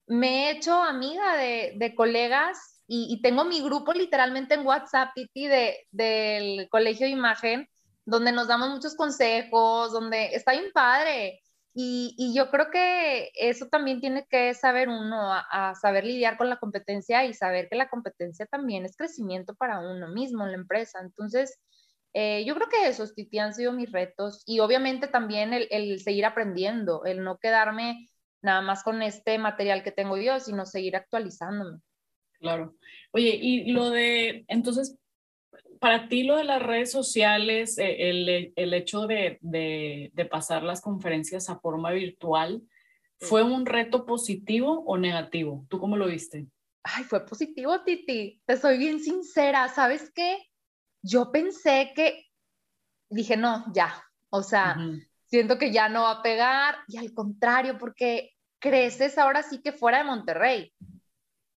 me 0.08 0.48
he 0.48 0.52
hecho 0.52 0.74
amiga 0.74 1.38
de, 1.38 1.94
colegas 1.96 2.84
y, 2.86 3.22
tengo 3.22 3.46
mi 3.46 3.62
grupo 3.62 3.94
literalmente 3.94 4.56
en 4.56 4.66
WhatsApp, 4.66 5.12
Titi, 5.16 5.48
de, 5.48 5.88
del 5.92 6.68
Colegio 6.70 7.08
de 7.08 7.14
Imagen, 7.14 7.70
donde 8.06 8.32
nos 8.32 8.48
damos 8.48 8.70
muchos 8.70 8.96
consejos, 8.96 9.92
donde 9.92 10.34
está 10.34 10.52
bien 10.52 10.72
padre. 10.74 11.42
Y, 11.76 12.34
yo 12.36 12.52
creo 12.52 12.70
que 12.72 13.32
eso 13.36 13.68
también 13.68 14.00
tiene 14.00 14.28
que 14.30 14.54
saber 14.54 14.90
uno, 14.90 15.34
a, 15.34 15.74
saber 15.76 16.06
lidiar 16.06 16.38
con 16.38 16.50
la 16.50 16.58
competencia 16.60 17.26
y 17.26 17.34
saber 17.34 17.68
que 17.70 17.76
la 17.76 17.90
competencia 17.90 18.46
también 18.46 18.86
es 18.86 18.96
crecimiento 18.96 19.56
para 19.56 19.80
uno 19.80 20.08
mismo 20.10 20.44
en 20.46 20.52
la 20.52 20.58
empresa. 20.58 21.00
Entonces, 21.02 21.60
eh, 22.14 22.46
yo 22.46 22.54
creo 22.56 22.70
que 22.70 22.88
esos, 22.88 23.16
Titi, 23.16 23.40
han 23.40 23.56
sido 23.56 23.72
mis 23.74 23.92
retos 23.92 24.44
y 24.46 24.60
obviamente 24.60 25.08
también 25.08 25.52
el, 25.54 25.68
el, 25.72 26.00
seguir 26.00 26.26
aprendiendo, 26.26 27.06
el 27.06 27.24
no 27.24 27.40
quedarme 27.40 28.08
nada 28.44 28.62
más 28.62 28.84
con 28.84 29.02
este 29.02 29.40
material 29.40 29.84
que 29.84 29.92
tengo 29.92 30.18
yo, 30.18 30.40
sino 30.40 30.66
seguir 30.68 30.96
actualizándome. 30.96 31.80
Claro. 32.40 32.76
Oye, 33.14 33.38
y 33.42 33.72
lo 33.72 33.90
de, 33.90 34.46
entonces, 34.48 34.96
para 35.84 36.08
ti 36.08 36.24
lo 36.24 36.38
de 36.38 36.46
las 36.46 36.64
redes 36.64 36.90
sociales, 36.94 37.78
eh, 37.78 38.10
el, 38.10 38.54
el 38.56 38.74
hecho 38.74 39.06
de, 39.06 39.38
de, 39.42 40.12
de, 40.14 40.26
pasar 40.26 40.64
las 40.64 40.80
conferencias 40.80 41.50
a 41.50 41.60
forma 41.60 41.92
virtual, 41.92 42.62
¿fue 43.20 43.44
un 43.44 43.66
reto 43.66 44.06
positivo 44.06 44.86
o 44.88 44.98
negativo? 44.98 45.66
¿Tú 45.68 45.82
cómo 45.82 45.98
lo 45.98 46.08
viste? 46.08 46.48
Ay, 46.84 47.04
fue 47.04 47.26
positivo, 47.26 47.82
Titi. 47.82 48.42
Te 48.46 48.56
soy 48.56 48.78
bien 48.78 49.02
sincera. 49.02 49.68
¿Sabes 49.68 50.10
qué? 50.16 50.38
Yo 51.02 51.34
pensé 51.34 51.92
que, 51.94 52.28
dije, 53.10 53.36
no, 53.36 53.66
ya. 53.74 53.94
O 54.30 54.42
sea, 54.42 54.78
siento 55.26 55.58
que 55.58 55.74
ya 55.74 55.90
no 55.90 56.04
va 56.04 56.12
a 56.12 56.24
pegar. 56.24 56.78
Y 56.88 56.96
al 56.96 57.14
contrario, 57.14 57.78
porque 57.78 58.32
creces 58.60 59.18
ahora 59.18 59.44
sí 59.44 59.62
que 59.62 59.74
fuera 59.74 59.98
de 59.98 60.06
Monterrey 60.06 60.74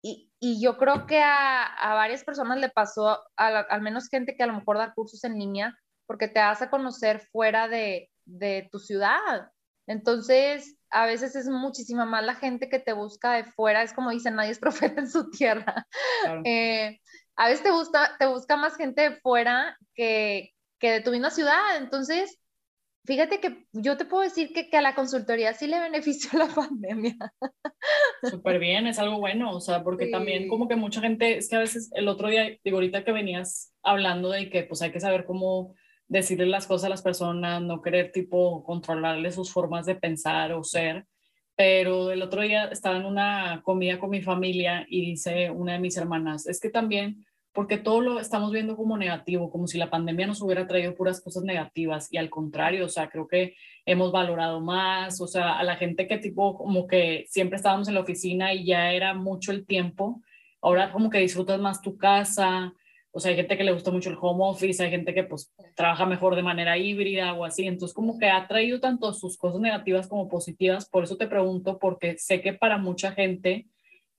y 0.07 0.61
yo 0.61 0.77
creo 0.77 1.07
que 1.07 1.23
a, 1.23 1.95
varias 1.95 2.23
personas 2.25 2.59
le 2.59 2.69
pasó, 2.69 3.19
al 3.37 3.81
menos 3.81 4.11
gente 4.11 4.37
que 4.37 4.43
a 4.43 4.47
lo 4.47 4.53
mejor 4.53 4.77
da 4.77 4.93
cursos 4.93 5.25
en 5.25 5.39
línea, 5.39 5.75
porque 6.07 6.29
te 6.29 6.41
vas 6.41 6.61
a 6.61 6.69
conocer 6.69 7.21
fuera 7.33 7.69
de, 7.69 8.11
tu 8.71 8.79
ciudad. 8.79 9.51
Entonces, 9.87 10.77
a 10.91 11.07
veces 11.07 11.35
es 11.37 11.49
muchísima 11.49 12.05
más 12.05 12.25
la 12.25 12.35
gente 12.35 12.69
que 12.69 12.79
te 12.79 12.93
busca 12.93 13.33
de 13.33 13.45
fuera, 13.45 13.83
es 13.83 13.95
como 13.95 14.11
dicen, 14.11 14.35
nadie 14.35 14.51
es 14.51 14.59
profeta 14.61 15.01
en 15.01 15.11
su 15.11 15.31
tierra. 15.31 15.87
Eh, 16.45 17.01
a 17.37 17.49
veces 17.49 17.63
te 17.63 17.71
busca, 17.71 18.17
te 18.19 18.27
busca 18.27 18.57
más 18.57 18.77
gente 18.77 19.09
de 19.09 19.17
fuera 19.17 19.79
que, 19.95 20.51
que 20.79 20.91
de 20.91 21.01
tu 21.01 21.11
misma 21.11 21.31
ciudad. 21.31 21.79
Entonces, 21.79 22.39
Fíjate 23.07 23.39
que 23.39 23.67
yo 23.73 23.99
te 23.99 24.07
puedo 24.07 24.23
decir 24.23 24.53
que, 24.55 24.71
que, 24.71 24.77
a 24.79 24.83
la 24.83 24.95
consultoría 24.95 25.53
sí 25.53 25.67
le 25.67 25.79
benefició 25.79 26.39
la 26.39 26.47
pandemia. 26.55 27.17
Súper 28.23 28.59
bien, 28.59 28.87
es 28.87 28.99
algo 28.99 29.19
bueno, 29.19 29.51
o 29.51 29.61
sea, 29.61 29.83
porque 29.83 30.07
también 30.07 30.49
como 30.49 30.69
que 30.69 30.77
mucha 30.77 31.03
gente, 31.03 31.37
es 31.37 31.49
que 31.49 31.57
a 31.57 31.61
veces 31.61 31.91
el 31.95 32.09
otro 32.09 32.29
día, 32.29 32.59
digo, 32.65 32.79
ahorita 32.79 33.05
que 33.05 33.13
venías 33.13 33.75
hablando 33.83 34.31
de 34.31 34.49
que 34.49 34.63
pues 34.63 34.81
hay 34.81 34.91
que 34.91 35.01
saber 35.01 35.27
cómo 35.27 35.75
decirle 36.09 36.47
las 36.47 36.67
cosas 36.67 36.87
a 36.87 36.91
las 36.91 37.03
personas, 37.03 37.61
no 37.61 37.83
querer 37.83 38.11
tipo 38.11 38.65
controlarle 38.65 39.31
sus 39.33 39.53
formas 39.53 39.85
de 39.85 39.97
pensar 39.97 40.53
o 40.53 40.65
ser, 40.65 41.07
pero 41.57 42.11
el 42.11 42.23
otro 42.23 42.41
día 42.41 42.65
estaba 42.67 42.97
en 42.97 43.05
una 43.05 43.61
comida 43.63 43.99
con 43.99 44.11
mi 44.11 44.23
familia 44.23 44.87
y 44.89 45.11
dice 45.11 45.51
una 45.51 45.75
de 45.75 45.79
mis 45.79 45.97
hermanas, 45.97 46.47
es 46.47 46.59
que 46.59 46.71
también 46.71 47.25
porque 47.55 47.79
todo 47.79 48.01
lo 48.01 48.21
estamos 48.21 48.51
viendo 48.51 48.77
como 48.77 48.99
negativo, 48.99 49.49
como 49.49 49.69
si 49.69 49.79
la 49.79 49.89
pandemia 49.89 50.27
nos 50.27 50.43
hubiera 50.43 50.67
traído 50.67 50.95
puras 50.95 51.21
cosas 51.21 51.45
negativas 51.45 52.13
y 52.13 52.19
al 52.19 52.29
contrario, 52.29 52.85
o 52.85 52.89
sea, 52.89 53.09
creo 53.09 53.29
que 53.29 53.55
hemos 53.87 54.11
valorado 54.11 54.61
más, 54.61 55.21
o 55.21 55.29
sea, 55.29 55.57
a 55.57 55.63
la 55.63 55.77
gente 55.77 56.09
que 56.09 56.19
tipo 56.19 56.59
como 56.59 56.89
que 56.89 57.25
siempre 57.29 57.57
estábamos 57.57 57.87
en 57.87 57.95
la 57.95 58.01
oficina 58.01 58.53
y 58.53 58.67
ya 58.67 58.93
era 58.93 59.15
mucho 59.15 59.53
el 59.53 59.67
tiempo, 59.67 60.21
ahora 60.61 60.91
como 60.91 61.09
que 61.11 61.19
disfrutas 61.21 61.61
más 61.61 61.81
tu 61.81 61.97
casa, 61.97 62.75
o 63.13 63.21
sea, 63.21 63.31
hay 63.31 63.37
gente 63.37 63.57
que 63.57 63.63
le 63.63 63.73
gusta 63.73 63.93
mucho 63.93 64.11
el 64.11 64.19
home 64.21 64.43
office, 64.45 64.83
hay 64.83 64.91
gente 64.91 65.15
que 65.15 65.23
pues 65.23 65.55
trabaja 65.77 66.07
mejor 66.07 66.35
de 66.35 66.43
manera 66.43 66.77
híbrida 66.77 67.35
o 67.35 67.45
así, 67.45 67.69
entonces 67.69 67.95
como 67.95 68.19
que 68.19 68.31
ha 68.31 68.49
traído 68.49 68.81
tanto 68.81 69.13
sus 69.13 69.39
cosas 69.39 69.61
negativas 69.61 70.09
como 70.09 70.29
positivas, 70.29 70.89
por 70.89 71.05
eso 71.05 71.17
te 71.17 71.29
pregunto, 71.29 71.79
porque 71.79 72.19
sé 72.19 72.41
que 72.41 72.53
para 72.53 72.79
mucha 72.79 73.13
gente 73.13 73.69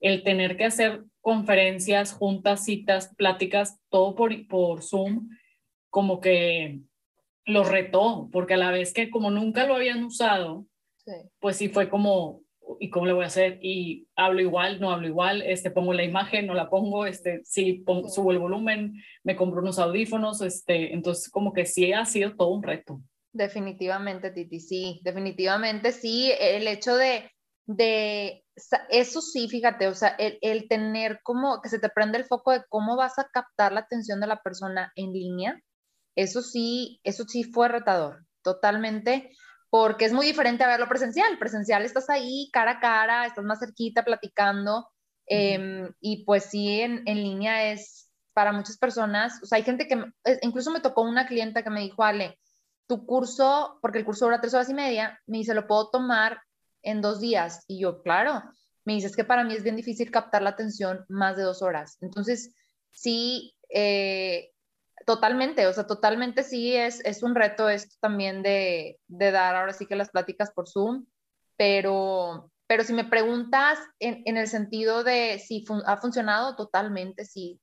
el 0.00 0.22
tener 0.22 0.56
que 0.56 0.64
hacer 0.64 1.04
conferencias, 1.26 2.12
juntas, 2.12 2.64
citas, 2.64 3.12
pláticas, 3.16 3.80
todo 3.88 4.14
por, 4.14 4.46
por 4.46 4.84
Zoom, 4.84 5.28
como 5.90 6.20
que 6.20 6.82
lo 7.44 7.64
retó, 7.64 8.28
porque 8.30 8.54
a 8.54 8.56
la 8.56 8.70
vez 8.70 8.94
que 8.94 9.10
como 9.10 9.32
nunca 9.32 9.66
lo 9.66 9.74
habían 9.74 10.04
usado, 10.04 10.68
pues 11.40 11.56
sí 11.56 11.68
fue 11.68 11.88
como, 11.88 12.42
¿y 12.78 12.90
cómo 12.90 13.06
le 13.06 13.12
voy 13.12 13.24
a 13.24 13.26
hacer? 13.26 13.58
Y 13.60 14.06
hablo 14.14 14.40
igual, 14.40 14.80
no 14.80 14.92
hablo 14.92 15.08
igual, 15.08 15.42
este, 15.42 15.72
pongo 15.72 15.92
la 15.94 16.04
imagen, 16.04 16.46
no 16.46 16.54
la 16.54 16.70
pongo, 16.70 17.06
este, 17.06 17.40
sí, 17.42 17.82
subo 18.14 18.30
el 18.30 18.38
volumen, 18.38 18.94
me 19.24 19.34
compro 19.34 19.62
unos 19.62 19.80
audífonos, 19.80 20.40
este, 20.42 20.94
entonces 20.94 21.28
como 21.28 21.52
que 21.52 21.66
sí 21.66 21.92
ha 21.92 22.04
sido 22.04 22.36
todo 22.36 22.50
un 22.50 22.62
reto. 22.62 23.02
Definitivamente, 23.32 24.30
Titi, 24.30 24.60
sí, 24.60 25.00
definitivamente 25.02 25.90
sí, 25.90 26.30
el 26.38 26.68
hecho 26.68 26.94
de, 26.94 27.28
de 27.66 28.44
eso 28.88 29.20
sí, 29.20 29.48
fíjate, 29.48 29.88
o 29.88 29.94
sea, 29.94 30.16
el, 30.18 30.68
tener 30.68 31.20
como 31.22 31.60
que 31.60 31.68
se 31.68 31.78
te 31.78 31.88
prende 31.88 32.18
el 32.18 32.24
foco 32.24 32.52
de 32.52 32.64
cómo 32.68 32.96
vas 32.96 33.18
a 33.18 33.28
captar 33.32 33.72
la 33.72 33.80
atención 33.80 34.20
de 34.20 34.28
la 34.28 34.40
persona 34.42 34.92
en 34.94 35.12
línea, 35.12 35.60
eso 36.14 36.42
sí, 36.42 37.00
eso 37.02 37.24
sí 37.24 37.44
fue 37.44 37.68
retador, 37.68 38.24
totalmente, 38.42 39.30
porque 39.68 40.04
es 40.04 40.12
muy 40.12 40.26
diferente 40.26 40.64
a 40.64 40.68
verlo 40.68 40.88
presencial. 40.88 41.38
Presencial 41.38 41.84
estás 41.84 42.08
ahí 42.08 42.48
cara 42.52 42.72
a 42.72 42.80
cara, 42.80 43.26
estás 43.26 43.44
más 43.44 43.58
cerquita 43.58 44.04
platicando, 44.04 44.88
em, 45.26 45.92
y 46.00 46.24
pues 46.24 46.44
sí, 46.44 46.80
en, 46.80 47.02
en, 47.06 47.16
línea 47.16 47.72
es 47.72 48.10
para 48.32 48.52
muchas 48.52 48.78
personas, 48.78 49.40
o 49.42 49.46
sea, 49.46 49.56
hay 49.56 49.64
gente 49.64 49.88
que, 49.88 50.02
incluso 50.42 50.70
me 50.70 50.80
tocó 50.80 51.02
una 51.02 51.26
clienta 51.26 51.62
que 51.62 51.70
me 51.70 51.80
dijo, 51.80 52.04
Ale, 52.04 52.38
tu 52.86 53.04
curso, 53.04 53.78
porque 53.82 53.98
el 53.98 54.04
curso 54.04 54.26
dura 54.26 54.40
tres 54.40 54.54
horas 54.54 54.70
y 54.70 54.74
media, 54.74 55.20
me 55.26 55.38
dice, 55.38 55.54
lo 55.54 55.66
puedo 55.66 55.90
tomar 55.90 56.40
en 56.86 57.02
dos 57.02 57.20
días. 57.20 57.64
Y 57.68 57.80
yo, 57.80 58.02
claro, 58.02 58.42
me 58.84 58.94
dices 58.94 59.16
que 59.16 59.24
para 59.24 59.44
mí 59.44 59.54
es 59.54 59.62
bien 59.62 59.76
difícil 59.76 60.10
captar 60.10 60.42
la 60.42 60.50
atención 60.50 61.04
más 61.08 61.36
de 61.36 61.42
dos 61.42 61.60
horas. 61.60 61.98
Entonces, 62.00 62.54
sí, 62.92 63.54
eh, 63.68 64.52
totalmente, 65.04 65.66
o 65.66 65.72
sea, 65.72 65.86
totalmente 65.86 66.44
sí 66.44 66.74
es, 66.74 67.04
es 67.04 67.22
un 67.22 67.34
reto 67.34 67.68
esto 67.68 67.96
también 68.00 68.42
de, 68.42 68.98
de, 69.08 69.30
dar 69.32 69.56
ahora 69.56 69.72
sí 69.72 69.86
que 69.86 69.96
las 69.96 70.10
pláticas 70.10 70.52
por 70.52 70.68
Zoom, 70.68 71.04
pero, 71.56 72.50
pero 72.66 72.84
si 72.84 72.92
me 72.92 73.04
preguntas 73.04 73.78
en, 73.98 74.22
en 74.24 74.36
el 74.36 74.46
sentido 74.46 75.04
de 75.04 75.38
si 75.38 75.64
ha 75.84 75.96
funcionado, 75.98 76.56
totalmente 76.56 77.24
sí. 77.24 77.60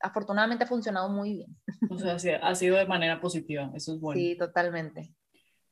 Afortunadamente 0.00 0.64
ha 0.64 0.68
funcionado 0.68 1.08
muy 1.08 1.34
bien. 1.34 1.56
O 1.88 1.98
sea, 1.98 2.16
ha 2.42 2.54
sido 2.54 2.76
de 2.76 2.84
manera 2.84 3.20
positiva, 3.20 3.70
eso 3.74 3.94
es 3.94 4.00
bueno. 4.00 4.20
Sí, 4.20 4.36
totalmente. 4.36 5.14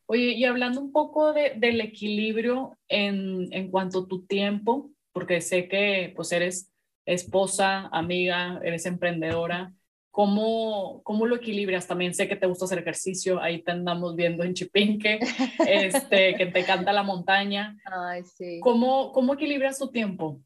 Oye, 0.06 0.32
y 0.32 0.44
hablando 0.44 0.80
un 0.80 0.92
poco 0.92 1.32
de, 1.32 1.54
del 1.56 1.80
equilibrio 1.80 2.76
en, 2.88 3.52
en, 3.52 3.70
cuanto 3.70 4.00
a 4.00 4.06
tu 4.06 4.26
tiempo, 4.26 4.90
porque 5.12 5.40
sé 5.40 5.68
que 5.68 6.12
pues 6.16 6.32
eres 6.32 6.70
esposa, 7.06 7.88
amiga, 7.92 8.60
eres 8.62 8.86
emprendedora, 8.86 9.72
¿cómo, 10.12 11.02
cómo 11.02 11.26
lo 11.26 11.36
equilibras? 11.36 11.88
También 11.88 12.14
sé 12.14 12.28
que 12.28 12.36
te 12.36 12.46
gusta 12.46 12.66
hacer 12.66 12.78
ejercicio, 12.78 13.40
ahí 13.40 13.62
te 13.62 13.72
andamos 13.72 14.14
viendo 14.14 14.44
en 14.44 14.54
Chipinque, 14.54 15.18
este, 15.66 16.34
que 16.36 16.46
te 16.46 16.60
encanta 16.60 16.92
la 16.92 17.02
montaña. 17.02 17.76
Ay, 17.84 18.22
sí. 18.24 18.60
¿Cómo, 18.60 19.10
¿Cómo 19.12 19.34
equilibras 19.34 19.78
tu 19.78 19.90
tiempo? 19.90 20.40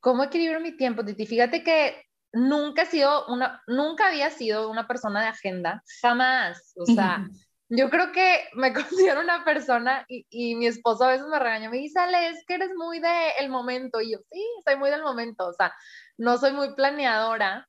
¿Cómo 0.00 0.24
equilibro 0.24 0.60
mi 0.60 0.76
tiempo, 0.76 1.04
Titi? 1.04 1.26
Fíjate 1.26 1.62
que 1.62 1.94
nunca 2.32 2.82
he 2.82 2.86
sido 2.86 3.26
una, 3.26 3.62
nunca 3.66 4.08
había 4.08 4.30
sido 4.30 4.70
una 4.70 4.88
persona 4.88 5.20
de 5.20 5.28
agenda, 5.28 5.82
jamás. 6.00 6.72
O 6.76 6.86
sea, 6.86 7.28
yo 7.70 7.88
creo 7.88 8.12
que 8.12 8.48
me 8.54 8.72
considero 9.14 9.20
una 9.20 9.44
persona 9.44 10.04
y, 10.08 10.56
mi 10.56 10.66
esposo 10.66 11.04
a 11.04 11.12
veces 11.12 11.26
me 11.28 11.38
regaña, 11.38 11.70
me 11.70 11.78
dice, 11.78 11.98
Ale, 12.00 12.28
es 12.28 12.44
que 12.46 12.54
eres 12.54 12.70
muy 12.76 13.00
del 13.00 13.12
el 13.38 13.48
momento. 13.48 14.00
Y 14.00 14.12
yo, 14.12 14.18
sí, 14.30 14.44
soy 14.66 14.76
muy 14.76 14.90
del 14.90 15.02
momento, 15.02 15.48
o 15.48 15.52
sea, 15.52 15.72
no 16.18 16.36
soy 16.38 16.52
muy 16.52 16.74
planeadora, 16.74 17.68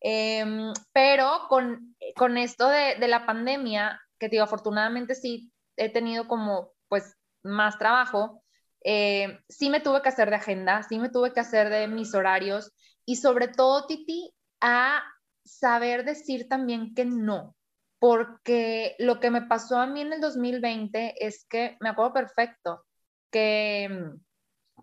em, 0.00 0.72
pero 0.92 1.46
con, 1.48 1.96
con 2.16 2.38
esto 2.38 2.68
de, 2.68 2.96
de, 3.00 3.08
la 3.08 3.26
pandemia, 3.26 4.00
que 4.18 4.28
digo, 4.28 4.44
afortunadamente 4.44 5.14
sí 5.14 5.52
he 5.76 5.90
tenido 5.90 6.28
como, 6.28 6.72
pues, 6.88 7.16
más 7.42 7.78
trabajo, 7.78 8.42
eh, 8.84 9.40
sí 9.48 9.70
me 9.70 9.80
tuve 9.80 10.02
que 10.02 10.08
hacer 10.10 10.30
de 10.30 10.36
agenda, 10.36 10.82
sí 10.82 10.98
me 10.98 11.10
tuve 11.10 11.32
que 11.32 11.40
hacer 11.40 11.70
de 11.70 11.88
mis 11.88 12.14
horarios 12.14 12.72
y 13.04 13.16
sobre 13.16 13.48
todo, 13.48 13.86
Titi, 13.86 14.32
a 14.60 15.02
saber 15.44 16.04
decir 16.04 16.48
también 16.48 16.94
que 16.94 17.04
no 17.04 17.56
porque 17.98 18.94
lo 18.98 19.20
que 19.20 19.30
me 19.30 19.42
pasó 19.42 19.78
a 19.78 19.86
mí 19.86 20.00
en 20.00 20.12
el 20.12 20.20
2020 20.20 21.26
es 21.26 21.46
que 21.48 21.76
me 21.80 21.88
acuerdo 21.88 22.12
perfecto 22.12 22.84
que, 23.30 23.88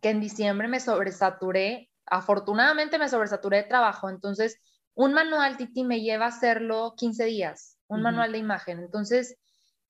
que 0.02 0.10
en 0.10 0.20
diciembre 0.20 0.68
me 0.68 0.80
sobresaturé, 0.80 1.90
afortunadamente 2.06 3.00
me 3.00 3.10
sobresaturé 3.10 3.58
de 3.58 3.64
trabajo, 3.64 4.10
entonces 4.10 4.60
un 4.96 5.14
manual, 5.14 5.58
Titi, 5.58 5.84
me 5.84 6.02
lleva 6.02 6.26
a 6.26 6.30
hacerlo 6.30 6.94
15 6.98 7.26
días, 7.26 7.78
un 7.88 8.02
manual 8.02 8.32
de 8.32 8.38
imagen. 8.38 8.80
Entonces, 8.80 9.38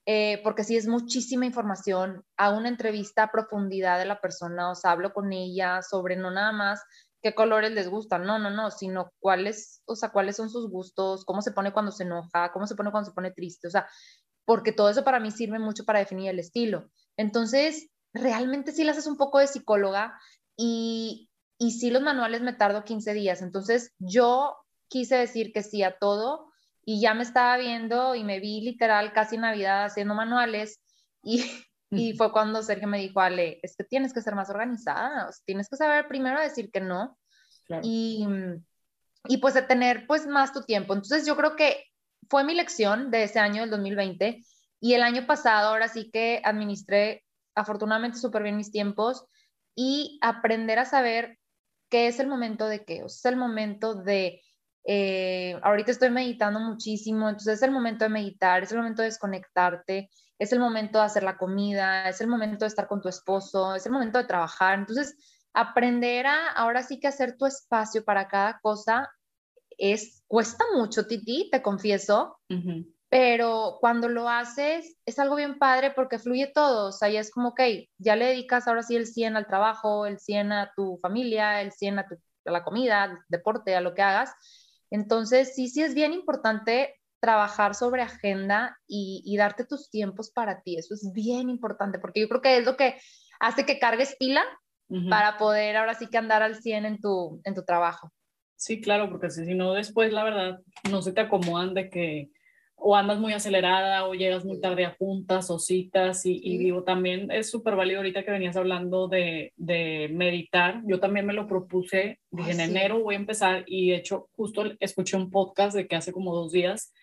eh, 0.08 0.42
porque 0.44 0.64
sí 0.64 0.76
es 0.78 0.88
muchísima 0.88 1.46
información, 1.46 2.26
a 2.38 2.50
una 2.50 2.70
entrevista 2.70 3.24
a 3.24 3.32
profundidad 3.32 4.00
de 4.00 4.06
la 4.06 4.20
persona, 4.20 4.72
o 4.72 4.76
sea, 4.76 4.92
hablo 4.92 5.14
con 5.14 5.32
ella 5.32 5.84
sobre 5.84 6.16
no 6.16 6.32
nada 6.32 6.52
más 6.52 6.84
qué 7.26 7.34
colores 7.34 7.72
les 7.72 7.90
gustan, 7.90 8.24
no, 8.24 8.38
no, 8.38 8.52
no, 8.52 8.70
sino 8.70 9.12
cuáles, 9.18 9.82
o 9.86 9.96
sea, 9.96 10.10
cuáles 10.10 10.36
son 10.36 10.52
sus 10.52 10.70
gustos, 10.70 11.26
cómo 11.26 11.42
se 11.42 11.54
pone 11.54 11.74
cuando 11.74 11.92
se 11.92 12.04
enoja, 12.04 12.52
cómo 12.52 12.68
se 12.68 12.76
pone 12.76 12.92
cuando 12.92 13.10
se 13.10 13.16
pone 13.16 13.32
triste, 13.32 13.68
o 13.68 13.72
sea, 13.72 13.88
porque 14.46 14.72
todo 14.72 14.92
eso 14.92 15.04
para 15.04 15.20
mí 15.20 15.32
sirve 15.32 15.58
mucho 15.58 15.86
para 15.86 15.98
definir 15.98 16.30
el 16.30 16.38
estilo. 16.38 16.92
Entonces, 17.18 17.90
realmente 18.14 18.74
sí 18.74 18.84
le 18.84 18.92
haces 18.92 19.08
un 19.08 19.18
poco 19.18 19.40
de 19.40 19.48
psicóloga 19.48 20.14
y, 20.56 21.32
y 21.58 21.72
sí 21.72 21.90
los 21.90 22.04
manuales 22.04 22.44
me 22.44 22.54
tardo 22.54 22.84
15 22.84 23.16
días, 23.16 23.42
entonces 23.42 23.92
yo 23.98 24.56
quise 24.88 25.16
decir 25.16 25.52
que 25.52 25.64
sí 25.64 25.82
a 25.82 25.98
todo 25.98 26.52
y 26.86 27.02
ya 27.02 27.16
me 27.16 27.24
estaba 27.24 27.58
viendo 27.58 28.14
y 28.14 28.24
me 28.24 28.40
vi 28.40 28.62
literal 28.62 29.14
casi 29.14 29.40
Navidad 29.40 29.86
haciendo 29.86 30.14
manuales 30.14 30.80
y, 31.24 31.44
y 31.92 32.14
fue 32.14 32.32
cuando 32.32 32.64
Sergio 32.64 32.88
me 32.88 33.00
dijo, 33.00 33.20
Ale, 33.20 33.60
es 33.62 33.76
que 33.76 33.84
tienes 33.84 34.14
que 34.14 34.22
ser 34.22 34.36
más 34.36 34.50
organizada, 34.50 35.30
tienes 35.46 35.70
que 35.70 35.78
saber 35.78 36.08
primero 36.08 36.42
decir 36.42 36.72
que 36.72 36.82
no 36.82 37.18
y, 37.84 38.28
y 39.28 39.38
pues 39.38 39.54
de 39.54 39.62
tener 39.62 40.06
pues 40.08 40.28
más 40.28 40.52
tu 40.52 40.64
tiempo. 40.64 40.94
Entonces 40.94 41.26
yo 41.26 41.36
creo 41.36 41.56
que 41.56 41.86
fue 42.30 42.44
mi 42.44 42.54
lección 42.54 43.12
de 43.12 43.24
ese 43.24 43.40
año, 43.40 43.62
del 43.62 43.70
2020, 43.70 44.44
y 44.80 44.94
el 44.94 45.04
año 45.04 45.26
pasado 45.26 45.70
ahora 45.70 45.88
sí 45.88 46.10
que 46.12 46.42
administré 46.44 47.24
afortunadamente 47.56 48.18
súper 48.18 48.44
bien 48.44 48.58
mis 48.58 48.72
tiempos 48.72 49.26
y 49.76 50.20
aprender 50.22 50.80
a 50.80 50.86
saber 50.86 51.38
qué 51.90 52.08
es 52.08 52.20
el 52.20 52.28
momento 52.28 52.68
de 52.68 52.84
qué, 52.84 53.04
o 53.04 53.10
sea, 53.10 53.30
es 53.30 53.34
el 53.34 53.40
momento 53.40 53.96
de 53.96 54.42
eh, 54.88 55.60
ahorita 55.64 55.92
estoy 55.92 56.12
meditando 56.12 56.60
muchísimo, 56.60 57.28
entonces 57.28 57.56
es 57.56 57.62
el 57.64 57.72
momento 57.72 58.06
de 58.06 58.10
meditar, 58.10 58.64
es 58.64 58.72
el 58.72 58.78
momento 58.78 59.02
de 59.02 59.08
desconectarte, 59.08 60.10
es 60.40 60.52
el 60.52 60.60
momento 60.60 61.00
de 61.00 61.06
hacer 61.06 61.24
la 61.24 61.38
comida, 61.38 62.10
es 62.10 62.22
el 62.22 62.28
momento 62.28 62.66
de 62.66 62.70
estar 62.70 62.88
con 62.88 63.02
tu 63.02 63.10
esposo, 63.10 63.76
es 63.76 63.86
el 63.86 63.92
momento 63.92 64.18
de 64.18 64.26
trabajar. 64.26 64.80
Entonces, 64.80 65.16
aprender 65.54 66.28
a 66.28 66.52
ahora 66.52 66.84
sí 66.84 67.00
que 67.00 67.08
hacer 67.08 67.38
tu 67.38 67.46
espacio 67.46 68.04
para 68.04 68.28
cada 68.28 68.60
cosa 68.60 69.10
es 69.78 70.24
cuesta 70.28 70.64
mucho, 70.76 71.06
Titi, 71.06 71.50
te 71.52 71.62
confieso, 71.62 72.40
pero 73.10 73.78
cuando 73.82 74.08
lo 74.08 74.30
haces 74.30 74.98
es 75.06 75.20
algo 75.20 75.36
bien 75.36 75.60
padre 75.60 75.92
porque 75.92 76.20
fluye 76.20 76.52
todo, 76.54 76.88
o 76.88 76.92
sea, 76.92 77.10
ya 77.10 77.20
es 77.20 77.32
como, 77.32 77.50
ok, 77.50 77.62
ya 77.98 78.16
le 78.16 78.28
dedicas 78.28 78.68
ahora 78.68 78.84
sí 78.84 78.96
el 78.96 79.06
100 79.06 79.36
al 79.36 79.48
trabajo, 79.48 80.06
el 80.06 80.20
100 80.20 80.52
a 80.54 80.72
tu 80.76 80.98
familia, 81.02 81.62
el 81.62 81.72
100 81.72 82.00
a, 82.00 82.08
tu, 82.08 82.16
a 82.46 82.52
la 82.52 82.64
comida, 82.64 83.04
al 83.04 83.20
deporte, 83.28 83.76
a 83.76 83.82
lo 83.82 83.94
que 83.94 84.02
hagas, 84.02 84.34
entonces, 84.90 85.56
sí, 85.56 85.68
sí 85.68 85.84
es 85.84 85.94
bien 85.94 86.14
importante 86.14 86.96
trabajar 87.20 87.76
sobre 87.76 88.02
agenda 88.02 88.78
y, 88.88 89.36
darte 89.38 89.66
tus 89.66 89.90
tiempos 89.90 90.32
para 90.32 90.62
ti. 90.62 90.78
Eso 90.78 90.94
es 90.94 91.12
bien 91.14 91.50
importante 91.50 92.00
porque 92.00 92.22
yo 92.22 92.30
creo 92.30 92.42
que 92.42 92.58
es 92.58 92.66
lo 92.66 92.78
que 92.78 92.96
hace 93.40 93.66
que 93.66 93.80
cargues 93.80 94.16
pila 94.18 94.44
para 95.10 95.38
poder 95.38 95.78
ahora 95.78 95.96
sí 95.96 96.08
que 96.08 96.18
andar 96.18 96.44
al 96.44 96.56
100 96.56 96.86
en 96.86 97.00
tu, 97.00 97.42
en 97.44 97.56
tu 97.56 97.64
trabajo. 97.64 98.12
Sí, 98.56 98.80
claro, 98.82 99.10
porque 99.10 99.30
si 99.30 99.54
no 99.56 99.74
después, 99.74 100.14
la 100.14 100.24
verdad, 100.24 100.60
no 100.90 101.02
se 101.02 101.12
te 101.12 101.22
acomodan 101.22 101.74
de 101.74 101.90
que 101.90 102.30
o 102.78 102.96
andas 102.96 103.20
muy 103.20 103.34
acelerada 103.34 104.06
o 104.06 104.14
llegas 104.14 104.46
muy 104.46 104.60
tarde 104.60 104.86
a 104.86 104.96
juntas 104.98 105.50
o 105.50 105.60
citas 105.60 106.26
y, 106.26 106.40
y 106.44 106.58
digo, 106.58 106.84
también 106.84 107.32
es 107.32 107.50
súper 107.50 107.76
válido 107.76 108.00
ahorita 108.00 108.24
que 108.24 108.32
venías 108.32 108.58
hablando 108.58 109.08
de, 109.08 109.54
de, 109.56 110.10
meditar, 110.14 110.82
yo 110.86 111.00
también 111.00 111.26
me 111.26 111.34
lo 111.34 111.48
propuse, 111.48 112.20
dije 112.32 112.52
en 112.52 112.60
enero 112.60 113.02
voy 113.02 113.16
a 113.16 113.20
empezar 113.20 113.64
y 113.66 113.92
de 113.92 113.98
hecho 113.98 114.30
justo 114.36 114.64
escuché 114.80 115.18
un 115.18 115.32
podcast 115.32 115.76
de 115.76 115.88
que 115.88 115.96
hace 115.96 116.12
como 116.12 116.36
dos 116.36 116.52
días 116.52 116.94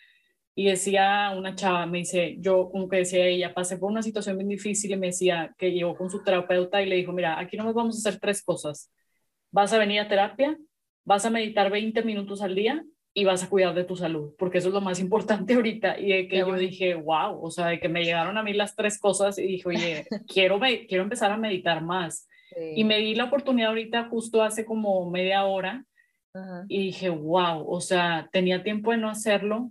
y 0.54 0.66
decía 0.66 1.32
una 1.36 1.54
chava, 1.54 1.86
me 1.86 1.98
dice, 1.98 2.36
yo 2.38 2.68
como 2.70 2.88
que 2.88 2.98
decía 2.98 3.26
ella, 3.26 3.54
pasé 3.54 3.78
por 3.78 3.90
una 3.90 4.02
situación 4.02 4.36
bien 4.36 4.48
difícil 4.48 4.90
y 4.92 4.96
me 4.96 5.08
decía 5.08 5.54
que 5.56 5.72
llegó 5.72 5.96
con 5.96 6.10
su 6.10 6.22
terapeuta 6.22 6.82
y 6.82 6.86
le 6.86 6.96
dijo, 6.96 7.12
mira, 7.12 7.38
aquí 7.38 7.56
no 7.56 7.64
nos 7.64 7.74
vamos 7.74 7.96
a 7.96 8.08
hacer 8.08 8.20
tres 8.20 8.42
cosas, 8.42 8.92
vas 9.50 9.72
a 9.72 9.78
venir 9.78 10.00
a 10.00 10.08
terapia, 10.08 10.58
vas 11.04 11.24
a 11.24 11.30
meditar 11.30 11.70
20 11.70 12.02
minutos 12.02 12.42
al 12.42 12.54
día 12.54 12.84
y 13.14 13.24
vas 13.24 13.42
a 13.42 13.48
cuidar 13.48 13.74
de 13.74 13.84
tu 13.84 13.96
salud, 13.96 14.34
porque 14.38 14.58
eso 14.58 14.68
es 14.68 14.74
lo 14.74 14.80
más 14.80 15.00
importante 15.00 15.54
ahorita. 15.54 15.98
Y 15.98 16.12
de 16.12 16.28
que 16.28 16.38
yo 16.38 16.54
dije, 16.54 16.94
wow, 16.94 17.42
o 17.42 17.50
sea, 17.50 17.68
de 17.68 17.80
que 17.80 17.88
me 17.88 18.04
llegaron 18.04 18.38
a 18.38 18.42
mí 18.42 18.52
las 18.52 18.74
tres 18.74 18.98
cosas 18.98 19.38
y 19.38 19.46
dije, 19.46 19.68
oye, 19.68 20.06
quiero, 20.26 20.60
quiero 20.88 21.02
empezar 21.02 21.30
a 21.30 21.36
meditar 21.36 21.82
más. 21.82 22.28
Y 22.74 22.84
me 22.84 22.98
di 22.98 23.14
la 23.14 23.24
oportunidad 23.24 23.70
ahorita 23.70 24.10
justo 24.10 24.42
hace 24.42 24.66
como 24.66 25.10
media 25.10 25.44
hora 25.44 25.86
y 26.68 26.82
dije, 26.82 27.08
wow, 27.08 27.64
o 27.66 27.80
sea, 27.80 28.28
tenía 28.30 28.62
tiempo 28.62 28.90
de 28.90 28.98
no 28.98 29.08
hacerlo. 29.08 29.70